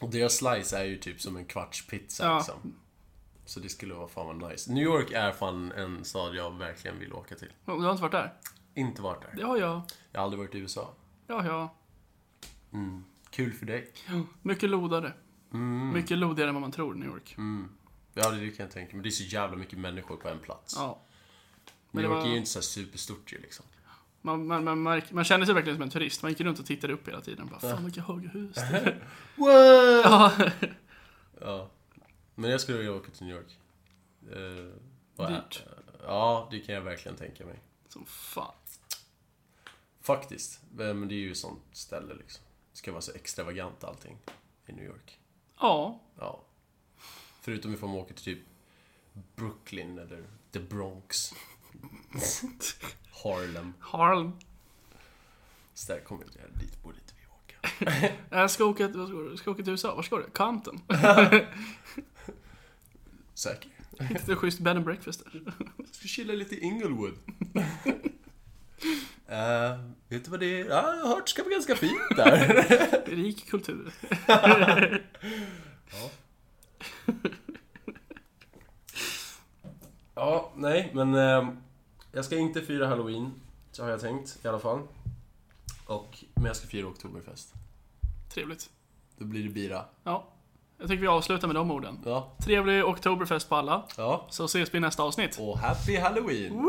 Och 0.00 0.10
deras 0.10 0.36
slice 0.36 0.78
är 0.78 0.84
ju 0.84 0.96
typ 0.98 1.20
som 1.20 1.36
en 1.36 1.44
kvarts 1.44 1.86
pizza 1.86 2.24
Ja. 2.24 2.36
liksom. 2.36 2.74
Så 3.44 3.60
det 3.60 3.68
skulle 3.68 3.94
vara 3.94 4.08
fan 4.08 4.26
vad 4.40 4.50
nice. 4.50 4.72
New 4.72 4.84
York 4.84 5.10
är 5.10 5.32
fan 5.32 5.72
en 5.72 6.04
stad 6.04 6.34
jag 6.34 6.58
verkligen 6.58 6.98
vill 6.98 7.12
åka 7.12 7.34
till. 7.34 7.52
Du 7.64 7.72
har 7.72 7.90
inte 7.90 8.02
varit 8.02 8.12
där? 8.12 8.34
Inte 8.74 9.02
varit 9.02 9.22
där. 9.22 9.34
Ja, 9.42 9.56
ja. 9.58 9.86
Jag 10.12 10.20
har 10.20 10.24
aldrig 10.24 10.38
varit 10.38 10.54
i 10.54 10.58
USA. 10.58 10.94
Ja, 11.26 11.74
ja. 12.70 12.78
Kul 13.30 13.52
för 13.52 13.66
dig. 13.66 13.92
Mycket 14.42 14.70
lodare. 14.70 15.12
Mycket 15.92 16.18
lodigare 16.18 16.48
än 16.48 16.54
vad 16.54 16.60
man 16.62 16.72
tror, 16.72 16.94
New 16.94 17.08
York. 17.08 17.36
Ja, 18.14 18.30
det 18.30 18.50
kan 18.50 18.64
jag 18.66 18.70
tänka 18.72 18.96
mig. 18.96 19.02
Det 19.02 19.08
är 19.08 19.10
så 19.10 19.24
jävla 19.24 19.56
mycket 19.56 19.78
människor 19.78 20.16
på 20.16 20.28
en 20.28 20.38
plats. 20.38 20.74
Ja. 20.76 21.02
New 21.64 21.74
Men 21.90 22.02
det 22.02 22.08
York 22.08 22.18
var- 22.22 22.26
är 22.28 22.32
ju 22.32 22.36
inte 22.38 22.50
så 22.50 22.62
superstort 22.62 23.32
ju 23.32 23.38
liksom. 23.38 23.64
Man, 24.22 24.46
man, 24.46 24.64
man, 24.64 24.82
märk, 24.82 25.12
man 25.12 25.24
känner 25.24 25.46
sig 25.46 25.54
verkligen 25.54 25.76
som 25.76 25.82
en 25.82 25.90
turist. 25.90 26.22
Man 26.22 26.30
gick 26.30 26.40
runt 26.40 26.58
och 26.58 26.66
tittade 26.66 26.92
upp 26.92 27.08
hela 27.08 27.20
tiden. 27.20 27.46
Bara, 27.46 27.60
fan 27.60 27.84
vilka 27.84 28.02
höga 28.02 28.28
hus. 28.28 28.56
What? 29.36 30.04
ja. 30.04 30.32
Ja. 31.40 31.70
Men 32.34 32.50
jag 32.50 32.60
skulle 32.60 32.78
vilja 32.78 32.92
åka 32.92 33.10
till 33.10 33.26
New 33.26 33.36
York. 33.36 33.58
Uh, 34.36 35.28
Dyrt. 35.28 35.62
Ja, 36.02 36.48
det 36.50 36.60
kan 36.60 36.74
jag 36.74 36.82
verkligen 36.82 37.16
tänka 37.18 37.46
mig. 37.46 37.60
Som 37.88 38.04
fan. 38.06 38.54
Faktiskt. 40.00 40.60
Men 40.74 41.08
det 41.08 41.14
är 41.14 41.18
ju 41.18 41.30
ett 41.30 41.36
sånt 41.36 41.62
ställe 41.72 42.14
liksom. 42.14 42.44
Ska 42.78 42.92
vara 42.92 43.02
så 43.02 43.12
extravagant 43.12 43.84
allting 43.84 44.18
i 44.66 44.72
New 44.72 44.84
York. 44.84 45.20
Ja. 45.60 46.00
Ja. 46.18 46.44
Förutom 47.40 47.74
ifall 47.74 47.88
man 47.88 47.98
åker 47.98 48.14
till 48.14 48.24
typ 48.24 48.38
Brooklyn 49.36 49.98
eller 49.98 50.24
The 50.50 50.60
Bronx. 50.60 51.34
Harlem. 53.22 53.74
Harlem. 53.80 54.32
Så 55.74 55.92
där 55.92 56.00
kommer 56.00 56.24
jag 56.24 56.60
dit 56.60 56.82
borde 56.82 56.98
inte 56.98 57.14
vi 57.16 57.26
åka. 57.26 58.12
Jag 58.30 58.50
ska 58.50 58.64
åka, 58.64 58.88
vad 58.88 59.08
ska, 59.08 59.16
du? 59.18 59.36
ska 59.36 59.50
åka 59.50 59.62
till 59.62 59.72
USA. 59.72 59.94
Var 59.94 60.02
ska 60.02 60.16
du? 60.16 60.30
Compton. 60.30 60.80
Säker. 63.34 63.70
Hittade 64.00 64.32
ett 64.32 64.38
schysst 64.38 64.58
bed 64.58 64.76
and 64.76 64.84
breakfast 64.84 65.24
där. 65.24 65.52
Ska 65.92 66.08
chilla 66.08 66.32
lite 66.32 66.54
i 66.54 66.60
Inglewood. 66.60 67.18
Eh, 69.28 69.78
vet 70.08 70.24
du 70.24 70.30
vad 70.30 70.40
det 70.40 70.60
är? 70.60 70.64
Ja, 70.64 70.94
jag 70.94 71.04
har 71.04 71.14
hört 71.14 71.28
ska 71.28 71.42
vara 71.42 71.52
ganska 71.52 71.76
fint 71.76 72.16
där. 72.16 73.02
Rik 73.06 73.50
kultur. 73.50 73.92
ja, 80.14 80.50
nej, 80.56 80.90
men 80.94 81.14
eh, 81.14 81.48
jag 82.12 82.24
ska 82.24 82.36
inte 82.36 82.62
fira 82.62 82.86
Halloween. 82.86 83.32
Så 83.72 83.82
har 83.82 83.90
jag 83.90 84.00
tänkt 84.00 84.38
i 84.44 84.48
alla 84.48 84.58
fall. 84.58 84.80
Och, 85.86 86.24
men 86.34 86.44
jag 86.44 86.56
ska 86.56 86.66
fira 86.66 86.86
Oktoberfest. 86.86 87.52
Trevligt. 88.34 88.70
Då 89.18 89.24
blir 89.24 89.42
det 89.42 89.48
bira. 89.50 89.84
Ja. 90.04 90.26
Jag 90.78 90.88
tycker 90.88 91.00
vi 91.00 91.08
avslutar 91.08 91.48
med 91.48 91.56
de 91.56 91.70
orden. 91.70 91.98
Ja, 92.04 92.32
Trevlig 92.44 92.84
Oktoberfest 92.84 93.48
på 93.48 93.56
alla. 93.56 93.82
ja. 93.96 94.26
Så 94.30 94.44
ses 94.44 94.74
vi 94.74 94.78
i 94.78 94.80
nästa 94.80 95.02
avsnitt. 95.02 95.38
Och 95.40 95.58
happy 95.58 95.96
Halloween! 95.96 96.68